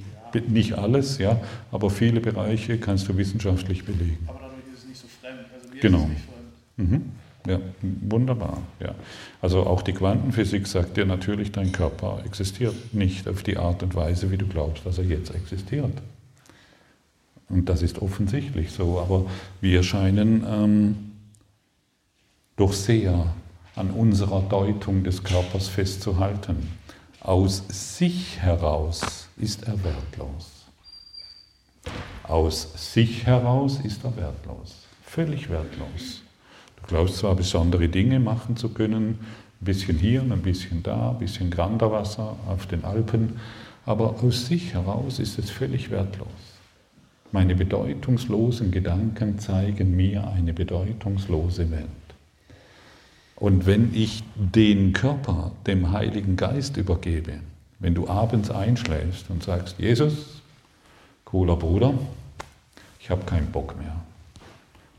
nicht 0.43 0.75
alles, 0.75 1.19
ja, 1.19 1.41
aber 1.71 1.91
viele 1.91 2.21
Bereiche 2.21 2.79
kannst 2.79 3.09
du 3.09 3.17
wissenschaftlich 3.17 3.85
belegen. 3.85 4.19
Aber 4.27 4.41
dadurch 4.41 4.67
ist 4.73 4.83
es 4.83 4.89
nicht 4.89 5.01
so 5.01 5.07
fremd. 5.21 5.41
Also 5.55 5.69
mir 5.73 5.81
genau. 5.81 5.99
ist 5.99 6.05
es 6.05 6.11
nicht 6.11 6.25
fremd. 6.77 6.91
Mhm. 6.91 7.13
Ja, 7.47 7.61
wunderbar. 7.83 8.59
Ja. 8.81 8.95
Also 9.41 9.65
auch 9.65 9.83
die 9.83 9.93
Quantenphysik 9.93 10.67
sagt 10.67 10.97
dir 10.97 11.07
natürlich, 11.07 11.53
dein 11.53 11.71
Körper 11.71 12.21
existiert 12.25 12.75
nicht 12.93 13.29
auf 13.29 13.43
die 13.43 13.57
Art 13.57 13.83
und 13.83 13.95
Weise, 13.95 14.31
wie 14.33 14.37
du 14.37 14.47
glaubst, 14.47 14.85
dass 14.85 14.99
er 14.99 15.05
jetzt 15.05 15.33
existiert. 15.35 15.93
Und 17.49 17.69
das 17.69 17.83
ist 17.83 18.03
offensichtlich 18.03 18.73
so, 18.73 18.99
aber 18.99 19.27
wir 19.61 19.85
scheinen 19.85 20.45
ähm, 20.49 20.97
doch 22.57 22.73
sehr 22.73 23.27
an 23.77 23.91
unserer 23.91 24.41
Deutung 24.43 25.05
des 25.05 25.23
Körpers 25.23 25.69
festzuhalten. 25.69 26.69
Aus 27.21 27.63
sich 27.69 28.41
heraus 28.41 29.26
ist 29.37 29.65
er 29.65 29.83
wertlos. 29.85 30.67
Aus 32.23 32.93
sich 32.95 33.27
heraus 33.27 33.81
ist 33.85 34.05
er 34.05 34.17
wertlos, 34.17 34.87
völlig 35.03 35.51
wertlos. 35.51 36.23
Du 36.77 36.87
glaubst 36.89 37.19
zwar 37.19 37.37
besondere 37.37 37.89
Dinge 37.89 38.19
machen 38.19 38.57
zu 38.57 38.71
können, 38.71 39.19
ein 39.61 39.65
bisschen 39.65 39.99
hier, 39.99 40.23
ein 40.23 40.43
bisschen 40.43 40.83
da, 40.83 41.11
ein 41.11 41.19
bisschen 41.19 41.51
Granderwasser 41.51 42.37
auf 42.47 42.67
den 42.67 42.85
Alpen, 42.85 43.41
aber 43.85 44.23
aus 44.23 44.47
sich 44.47 44.75
heraus 44.75 45.19
ist 45.19 45.39
es 45.39 45.51
völlig 45.51 45.91
wertlos. 45.91 46.29
Meine 47.33 47.55
bedeutungslosen 47.55 48.71
Gedanken 48.71 49.39
zeigen 49.39 49.95
mir 49.95 50.27
eine 50.29 50.53
bedeutungslose 50.53 51.71
Welt. 51.71 51.87
Und 53.37 53.67
wenn 53.67 53.95
ich 53.95 54.25
den 54.35 54.93
Körper 54.93 55.53
dem 55.67 55.93
Heiligen 55.93 56.37
Geist 56.37 56.77
übergebe, 56.77 57.41
wenn 57.79 57.95
du 57.95 58.09
abends 58.09 58.51
einschläfst 58.51 59.31
und 59.31 59.43
sagst, 59.43 59.79
Jesus, 59.79 60.43
cooler 61.25 61.57
Bruder, 61.57 61.95
ich 63.01 63.11
habe 63.11 63.25
keinen 63.25 63.53
Bock 63.53 63.79
mehr, 63.79 64.01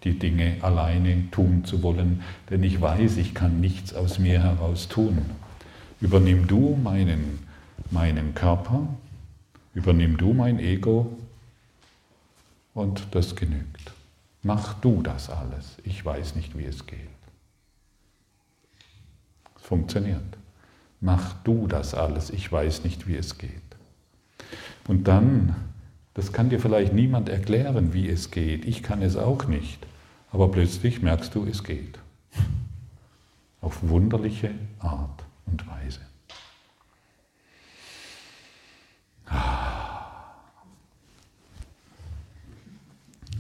die 0.04 0.18
Dinge 0.18 0.58
alleine 0.62 1.30
tun 1.32 1.66
zu 1.66 1.82
wollen, 1.84 2.24
denn 2.50 2.64
ich 2.64 2.80
weiß, 2.80 3.18
ich 3.18 3.34
kann 3.34 3.60
nichts 3.60 3.94
aus 3.94 4.20
mir 4.20 4.42
heraus 4.42 4.88
tun. 4.88 5.26
Übernimm 6.00 6.48
du 6.48 6.78
meinen, 6.82 7.48
meinen 7.90 8.36
Körper, 8.36 8.88
übernimm 9.74 10.18
du 10.18 10.34
mein 10.34 10.60
Ego 10.60 11.18
und 12.74 13.08
das 13.12 13.36
genügt. 13.36 13.92
Mach 14.44 14.76
du 14.76 15.02
das 15.02 15.30
alles. 15.30 15.78
Ich 15.84 16.06
weiß 16.06 16.36
nicht, 16.36 16.58
wie 16.58 16.66
es 16.66 16.86
geht. 16.86 17.00
Es 19.58 19.64
funktioniert. 19.64 20.37
Mach 21.00 21.34
du 21.44 21.68
das 21.68 21.94
alles, 21.94 22.32
ich 22.32 22.52
weiß 22.52 22.84
nicht, 22.84 23.08
wie 23.08 23.16
es 23.16 23.38
geht. 23.38 23.52
Und 24.88 25.08
dann, 25.08 25.56
das 26.14 26.32
kann 26.32 26.50
dir 26.50 26.60
vielleicht 26.60 26.94
niemand 26.94 27.30
erklären, 27.30 27.94
wie 27.94 28.10
es 28.10 28.32
geht, 28.32 28.66
ich 28.66 28.82
kann 28.82 29.02
es 29.02 29.16
auch 29.16 29.46
nicht, 29.46 29.86
aber 30.32 30.50
plötzlich 30.50 31.02
merkst 31.02 31.36
du, 31.36 31.46
es 31.46 31.64
geht. 31.64 32.00
Auf 33.62 33.88
wunderliche 33.88 34.52
Art 34.80 35.24
und 35.46 35.68
Weise. 35.68 36.00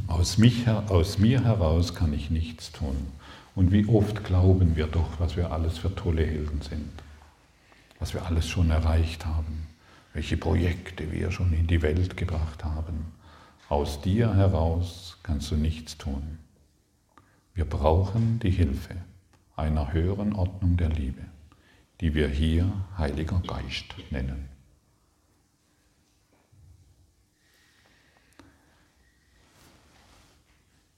Aus, 0.07 0.37
mich, 0.37 0.67
aus 0.67 1.17
mir 1.17 1.43
heraus 1.43 1.95
kann 1.95 2.13
ich 2.13 2.29
nichts 2.29 2.71
tun. 2.71 2.95
Und 3.55 3.71
wie 3.71 3.87
oft 3.87 4.23
glauben 4.23 4.75
wir 4.75 4.87
doch, 4.87 5.19
was 5.19 5.37
wir 5.37 5.51
alles 5.51 5.77
für 5.79 5.93
tolle 5.95 6.25
Helden 6.25 6.61
sind 6.61 7.06
was 7.99 8.13
wir 8.13 8.25
alles 8.25 8.47
schon 8.47 8.69
erreicht 8.69 9.25
haben, 9.25 9.67
welche 10.13 10.37
Projekte 10.37 11.11
wir 11.11 11.31
schon 11.31 11.53
in 11.53 11.67
die 11.67 11.81
Welt 11.81 12.17
gebracht 12.17 12.63
haben. 12.63 13.13
Aus 13.69 14.01
dir 14.01 14.33
heraus 14.33 15.17
kannst 15.23 15.51
du 15.51 15.55
nichts 15.55 15.97
tun. 15.97 16.39
Wir 17.53 17.65
brauchen 17.65 18.39
die 18.39 18.51
Hilfe 18.51 18.95
einer 19.55 19.91
höheren 19.91 20.33
Ordnung 20.33 20.77
der 20.77 20.89
Liebe, 20.89 21.23
die 21.99 22.13
wir 22.13 22.27
hier 22.27 22.71
Heiliger 22.97 23.41
Geist 23.41 23.95
nennen. 24.11 24.47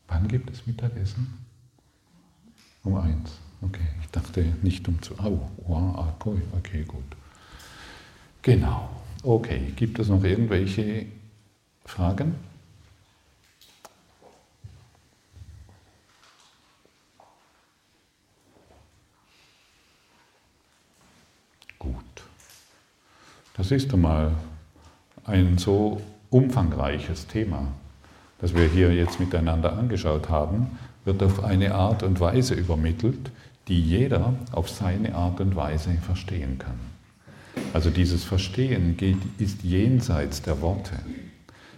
Wann 0.08 0.28
gibt 0.28 0.50
es 0.50 0.68
Mittagessen? 0.68 1.46
Um 2.84 2.96
eins. 2.96 3.40
Okay, 3.62 3.88
ich 4.02 4.10
dachte 4.10 4.46
nicht 4.62 4.88
um 4.88 5.02
zu. 5.02 5.14
Oh, 5.16 5.40
wow, 5.68 6.14
okay, 6.20 6.42
okay, 6.58 6.84
gut. 6.84 7.04
Genau. 8.42 8.90
Okay, 9.22 9.74
gibt 9.76 10.00
es 10.00 10.08
noch 10.08 10.24
irgendwelche 10.24 11.08
Fragen? 11.86 12.36
Gut. 21.78 21.96
Das 23.58 23.72
ist 23.72 23.94
einmal 23.94 24.32
ein 25.26 25.58
so 25.58 26.02
umfangreiches 26.30 27.28
Thema, 27.28 27.68
das 28.40 28.56
wir 28.56 28.68
hier 28.68 28.94
jetzt 28.94 29.20
miteinander 29.20 29.74
angeschaut 29.74 30.30
haben, 30.30 30.78
wird 31.04 31.22
auf 31.24 31.44
eine 31.44 31.76
Art 31.76 32.04
und 32.04 32.20
Weise 32.22 32.54
übermittelt, 32.54 33.32
die 33.70 33.80
jeder 33.80 34.34
auf 34.52 34.70
seine 34.70 35.16
Art 35.16 35.40
und 35.40 35.56
Weise 35.56 35.92
verstehen 36.02 36.58
kann. 36.58 36.80
Also 37.74 37.90
dieses 37.90 38.24
Verstehen 38.24 38.98
geht, 38.98 39.18
ist 39.38 39.64
jenseits 39.64 40.42
der 40.42 40.60
Worte. 40.62 41.00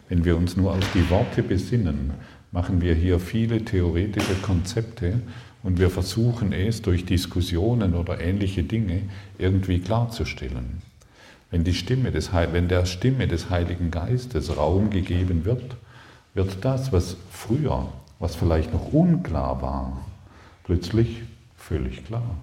Wenn 0.09 0.25
wir 0.25 0.37
uns 0.37 0.57
nur 0.57 0.71
auf 0.71 0.91
die 0.93 1.09
Worte 1.09 1.43
besinnen, 1.43 2.13
machen 2.51 2.81
wir 2.81 2.95
hier 2.95 3.19
viele 3.19 3.63
theoretische 3.63 4.35
Konzepte 4.41 5.21
und 5.63 5.79
wir 5.79 5.89
versuchen 5.89 6.53
es 6.53 6.81
durch 6.81 7.05
Diskussionen 7.05 7.93
oder 7.93 8.19
ähnliche 8.19 8.63
Dinge 8.63 9.03
irgendwie 9.37 9.79
klarzustellen. 9.79 10.81
Wenn, 11.49 11.63
die 11.63 11.73
Stimme 11.73 12.11
des, 12.11 12.31
wenn 12.33 12.69
der 12.69 12.85
Stimme 12.85 13.27
des 13.27 13.49
Heiligen 13.49 13.91
Geistes 13.91 14.55
Raum 14.55 14.89
gegeben 14.89 15.43
wird, 15.43 15.75
wird 16.33 16.63
das, 16.63 16.93
was 16.93 17.17
früher, 17.29 17.89
was 18.19 18.35
vielleicht 18.35 18.73
noch 18.73 18.93
unklar 18.93 19.61
war, 19.61 20.05
plötzlich 20.63 21.21
völlig 21.71 22.03
klar. 22.03 22.35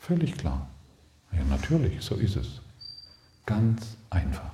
Völlig 0.00 0.36
klar. 0.36 0.68
Ja, 1.30 1.44
natürlich, 1.44 2.02
so 2.02 2.16
ist 2.16 2.34
es. 2.34 2.60
Ganz 3.46 3.96
einfach. 4.10 4.50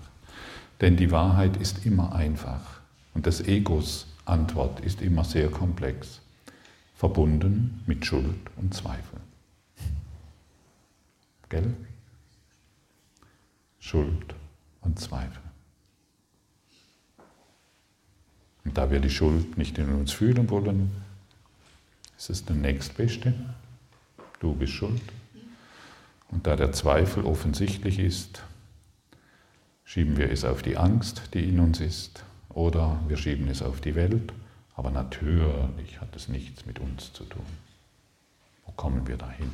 Denn 0.82 0.98
die 0.98 1.10
Wahrheit 1.10 1.56
ist 1.56 1.86
immer 1.86 2.14
einfach 2.14 2.80
und 3.14 3.24
des 3.24 3.40
Egos 3.40 4.06
Antwort 4.26 4.80
ist 4.80 5.00
immer 5.00 5.24
sehr 5.24 5.50
komplex, 5.50 6.20
verbunden 6.94 7.82
mit 7.86 8.04
Schuld 8.04 8.50
und 8.56 8.74
Zweifel. 8.74 9.20
Gell? 11.48 11.74
Schuld 13.80 14.34
und 14.82 15.00
Zweifel. 15.00 15.42
Und 18.64 18.76
da 18.76 18.90
wir 18.90 19.00
die 19.00 19.10
Schuld 19.10 19.56
nicht 19.56 19.78
in 19.78 19.92
uns 19.94 20.12
fühlen 20.12 20.50
wollen, 20.50 21.01
ist 22.22 22.30
es 22.30 22.44
der 22.44 22.54
nächstbeste. 22.54 23.34
Du 24.38 24.54
bist 24.54 24.74
schuld. 24.74 25.02
Und 26.28 26.46
da 26.46 26.54
der 26.54 26.70
Zweifel 26.70 27.24
offensichtlich 27.24 27.98
ist, 27.98 28.44
schieben 29.84 30.16
wir 30.16 30.30
es 30.30 30.44
auf 30.44 30.62
die 30.62 30.76
Angst, 30.76 31.22
die 31.34 31.48
in 31.48 31.58
uns 31.58 31.80
ist, 31.80 32.22
oder 32.50 33.00
wir 33.08 33.16
schieben 33.16 33.48
es 33.48 33.60
auf 33.60 33.80
die 33.80 33.96
Welt, 33.96 34.32
aber 34.76 34.92
natürlich 34.92 36.00
hat 36.00 36.14
es 36.14 36.28
nichts 36.28 36.64
mit 36.64 36.78
uns 36.78 37.12
zu 37.12 37.24
tun. 37.24 37.44
Wo 38.66 38.72
kommen 38.72 39.08
wir 39.08 39.16
dahin? 39.16 39.50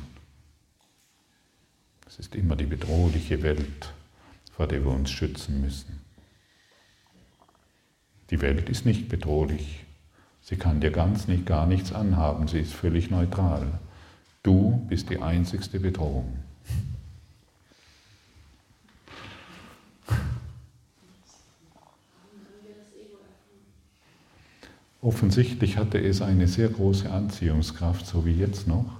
Es 2.07 2.19
ist 2.19 2.35
immer 2.35 2.55
die 2.55 2.67
bedrohliche 2.67 3.41
Welt, 3.41 3.93
vor 4.51 4.67
der 4.67 4.85
wir 4.85 4.91
uns 4.91 5.09
schützen 5.09 5.59
müssen. 5.61 6.01
Die 8.29 8.41
Welt 8.41 8.69
ist 8.69 8.85
nicht 8.85 9.09
bedrohlich. 9.09 9.85
Sie 10.41 10.55
kann 10.55 10.81
dir 10.81 10.91
ganz 10.91 11.27
nicht, 11.27 11.45
gar 11.45 11.67
nichts 11.67 11.93
anhaben. 11.93 12.47
Sie 12.47 12.59
ist 12.59 12.73
völlig 12.73 13.11
neutral. 13.11 13.67
Du 14.41 14.85
bist 14.89 15.09
die 15.09 15.21
einzigste 15.21 15.79
Bedrohung. 15.79 16.39
Offensichtlich 25.01 25.77
hatte 25.77 25.97
es 25.97 26.21
eine 26.21 26.47
sehr 26.47 26.67
große 26.67 27.09
Anziehungskraft, 27.09 28.05
so 28.05 28.25
wie 28.25 28.33
jetzt 28.33 28.67
noch. 28.67 28.97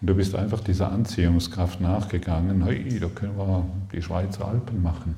Und 0.00 0.06
du 0.06 0.14
bist 0.14 0.34
einfach 0.34 0.60
dieser 0.60 0.90
Anziehungskraft 0.90 1.80
nachgegangen, 1.80 2.64
hey, 2.64 2.98
da 2.98 3.08
können 3.08 3.36
wir 3.36 3.68
die 3.92 4.02
Schweizer 4.02 4.48
Alpen 4.48 4.82
machen. 4.82 5.14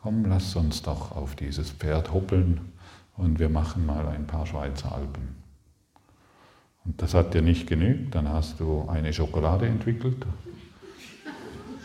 Komm, 0.00 0.24
lass 0.24 0.56
uns 0.56 0.82
doch 0.82 1.12
auf 1.12 1.34
dieses 1.34 1.70
Pferd 1.70 2.12
hoppeln 2.12 2.71
und 3.16 3.38
wir 3.38 3.48
machen 3.48 3.86
mal 3.86 4.06
ein 4.08 4.26
paar 4.26 4.46
Schweizer 4.46 4.92
Alpen. 4.92 5.36
Und 6.84 7.00
das 7.00 7.14
hat 7.14 7.34
dir 7.34 7.42
nicht 7.42 7.66
genügt, 7.66 8.14
dann 8.14 8.28
hast 8.28 8.58
du 8.58 8.88
eine 8.88 9.12
Schokolade 9.12 9.66
entwickelt, 9.66 10.26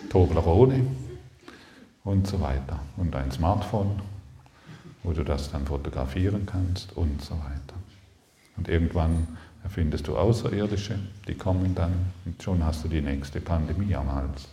Toblerone 0.10 0.86
und 2.04 2.26
so 2.28 2.42
weiter 2.42 2.80
und 2.98 3.16
ein 3.16 3.32
Smartphone 3.32 4.02
wo 5.08 5.14
du 5.14 5.24
das 5.24 5.50
dann 5.50 5.66
fotografieren 5.66 6.46
kannst 6.46 6.96
und 6.98 7.22
so 7.22 7.34
weiter. 7.36 7.76
Und 8.58 8.68
irgendwann 8.68 9.26
erfindest 9.64 10.06
du 10.10 10.18
Außerirdische, 10.18 11.00
die 11.30 11.36
kommen 11.36 11.74
dann 11.76 11.94
und 12.26 12.44
schon 12.44 12.62
hast 12.66 12.84
du 12.84 12.90
die 12.90 13.02
nächste 13.02 13.40
Pandemie 13.40 13.96
am 13.96 14.12
Hals. 14.12 14.50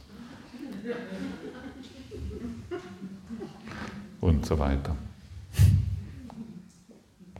Und 4.21 4.47
so 4.47 4.57
weiter. 4.57 4.95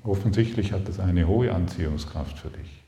Offensichtlich 0.05 0.73
hat 0.73 0.89
es 0.89 1.01
eine 1.01 1.27
hohe 1.27 1.53
Anziehungskraft 1.53 2.39
für 2.39 2.51
dich. 2.51 2.83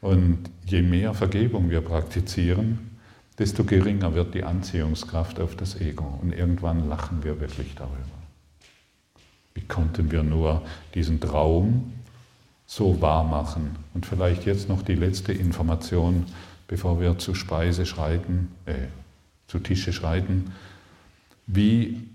Und 0.00 0.38
je 0.66 0.82
mehr 0.82 1.14
Vergebung 1.14 1.70
wir 1.70 1.80
praktizieren, 1.80 2.98
desto 3.38 3.64
geringer 3.64 4.14
wird 4.14 4.34
die 4.34 4.44
Anziehungskraft 4.44 5.40
auf 5.40 5.56
das 5.56 5.80
Ego. 5.80 6.18
Und 6.20 6.32
irgendwann 6.32 6.88
lachen 6.88 7.24
wir 7.24 7.40
wirklich 7.40 7.74
darüber. 7.74 7.96
Wie 9.54 9.62
konnten 9.62 10.10
wir 10.10 10.22
nur 10.22 10.62
diesen 10.94 11.18
Traum 11.18 11.94
so 12.66 13.00
wahr 13.00 13.24
machen? 13.24 13.76
Und 13.94 14.04
vielleicht 14.04 14.44
jetzt 14.44 14.68
noch 14.68 14.82
die 14.82 14.94
letzte 14.94 15.32
Information, 15.32 16.26
bevor 16.68 17.00
wir 17.00 17.18
zu 17.18 17.34
Speise 17.34 17.86
schreiten, 17.86 18.52
äh, 18.66 18.74
zu 19.46 19.58
Tische 19.58 19.94
schreiten. 19.94 20.52
Wie 21.46 22.06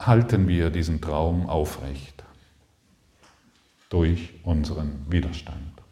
halten 0.00 0.48
wir 0.48 0.70
diesen 0.70 1.00
Traum 1.00 1.48
aufrecht? 1.48 2.24
Durch 3.88 4.34
unseren 4.44 5.06
Widerstand. 5.08 5.82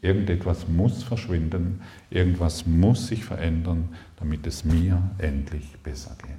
Irgendetwas 0.00 0.68
muss 0.68 1.02
verschwinden, 1.02 1.82
irgendwas 2.10 2.66
muss 2.66 3.08
sich 3.08 3.24
verändern, 3.24 3.88
damit 4.16 4.46
es 4.46 4.64
mir 4.64 5.02
endlich 5.18 5.76
besser 5.82 6.16
geht. 6.22 6.36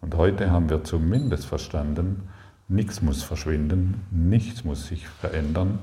Und 0.00 0.14
heute 0.14 0.50
haben 0.50 0.68
wir 0.68 0.84
zumindest 0.84 1.46
verstanden, 1.46 2.28
nichts 2.68 3.02
muss 3.02 3.22
verschwinden, 3.22 4.02
nichts 4.10 4.64
muss 4.64 4.86
sich 4.86 5.08
verändern, 5.08 5.78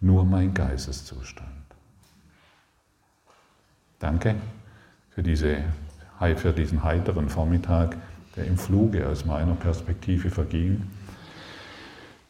nur 0.00 0.24
mein 0.24 0.54
Geisteszustand. 0.54 1.50
Danke 3.98 4.36
für, 5.10 5.22
diese, 5.22 5.64
für 6.36 6.52
diesen 6.52 6.84
heiteren 6.84 7.28
Vormittag, 7.28 7.96
der 8.36 8.46
im 8.46 8.58
Fluge 8.58 9.08
aus 9.08 9.24
meiner 9.24 9.54
Perspektive 9.54 10.30
verging. 10.30 10.82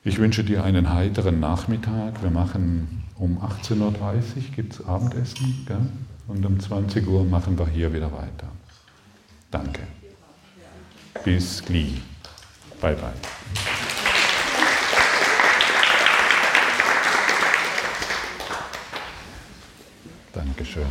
Ich 0.06 0.18
wünsche 0.20 0.44
dir 0.44 0.62
einen 0.62 0.94
heiteren 0.94 1.40
Nachmittag. 1.40 2.22
Wir 2.22 2.30
machen 2.30 3.02
um 3.16 3.38
18.30 3.38 3.80
Uhr 3.80 3.92
gibt 4.54 4.74
es 4.74 4.86
Abendessen 4.86 5.64
gell? 5.66 5.80
und 6.28 6.46
um 6.46 6.60
20 6.60 7.08
Uhr 7.08 7.24
machen 7.24 7.58
wir 7.58 7.66
hier 7.66 7.92
wieder 7.92 8.12
weiter. 8.12 8.46
Danke. 9.50 9.80
Bis 11.24 11.60
gleich. 11.60 12.00
Bye 12.80 12.94
bye. 12.94 13.10
Dankeschön. 20.32 20.84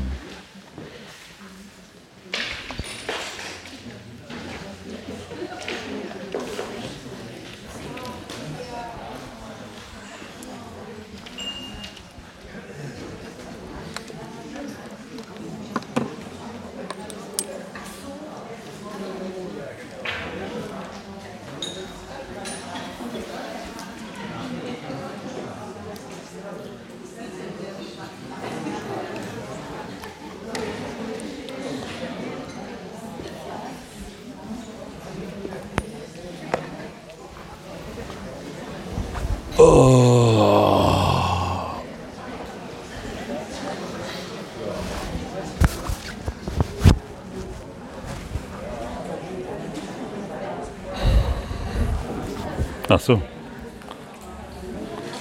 Ach 52.95 52.99
so. 52.99 53.21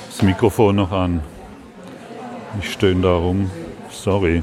Das 0.08 0.22
Mikrofon 0.34 0.74
noch 0.74 0.90
an. 0.90 1.20
Ich 2.58 2.72
stöhne 2.72 3.02
da 3.02 3.14
rum. 3.14 3.52
Sorry. 3.88 4.42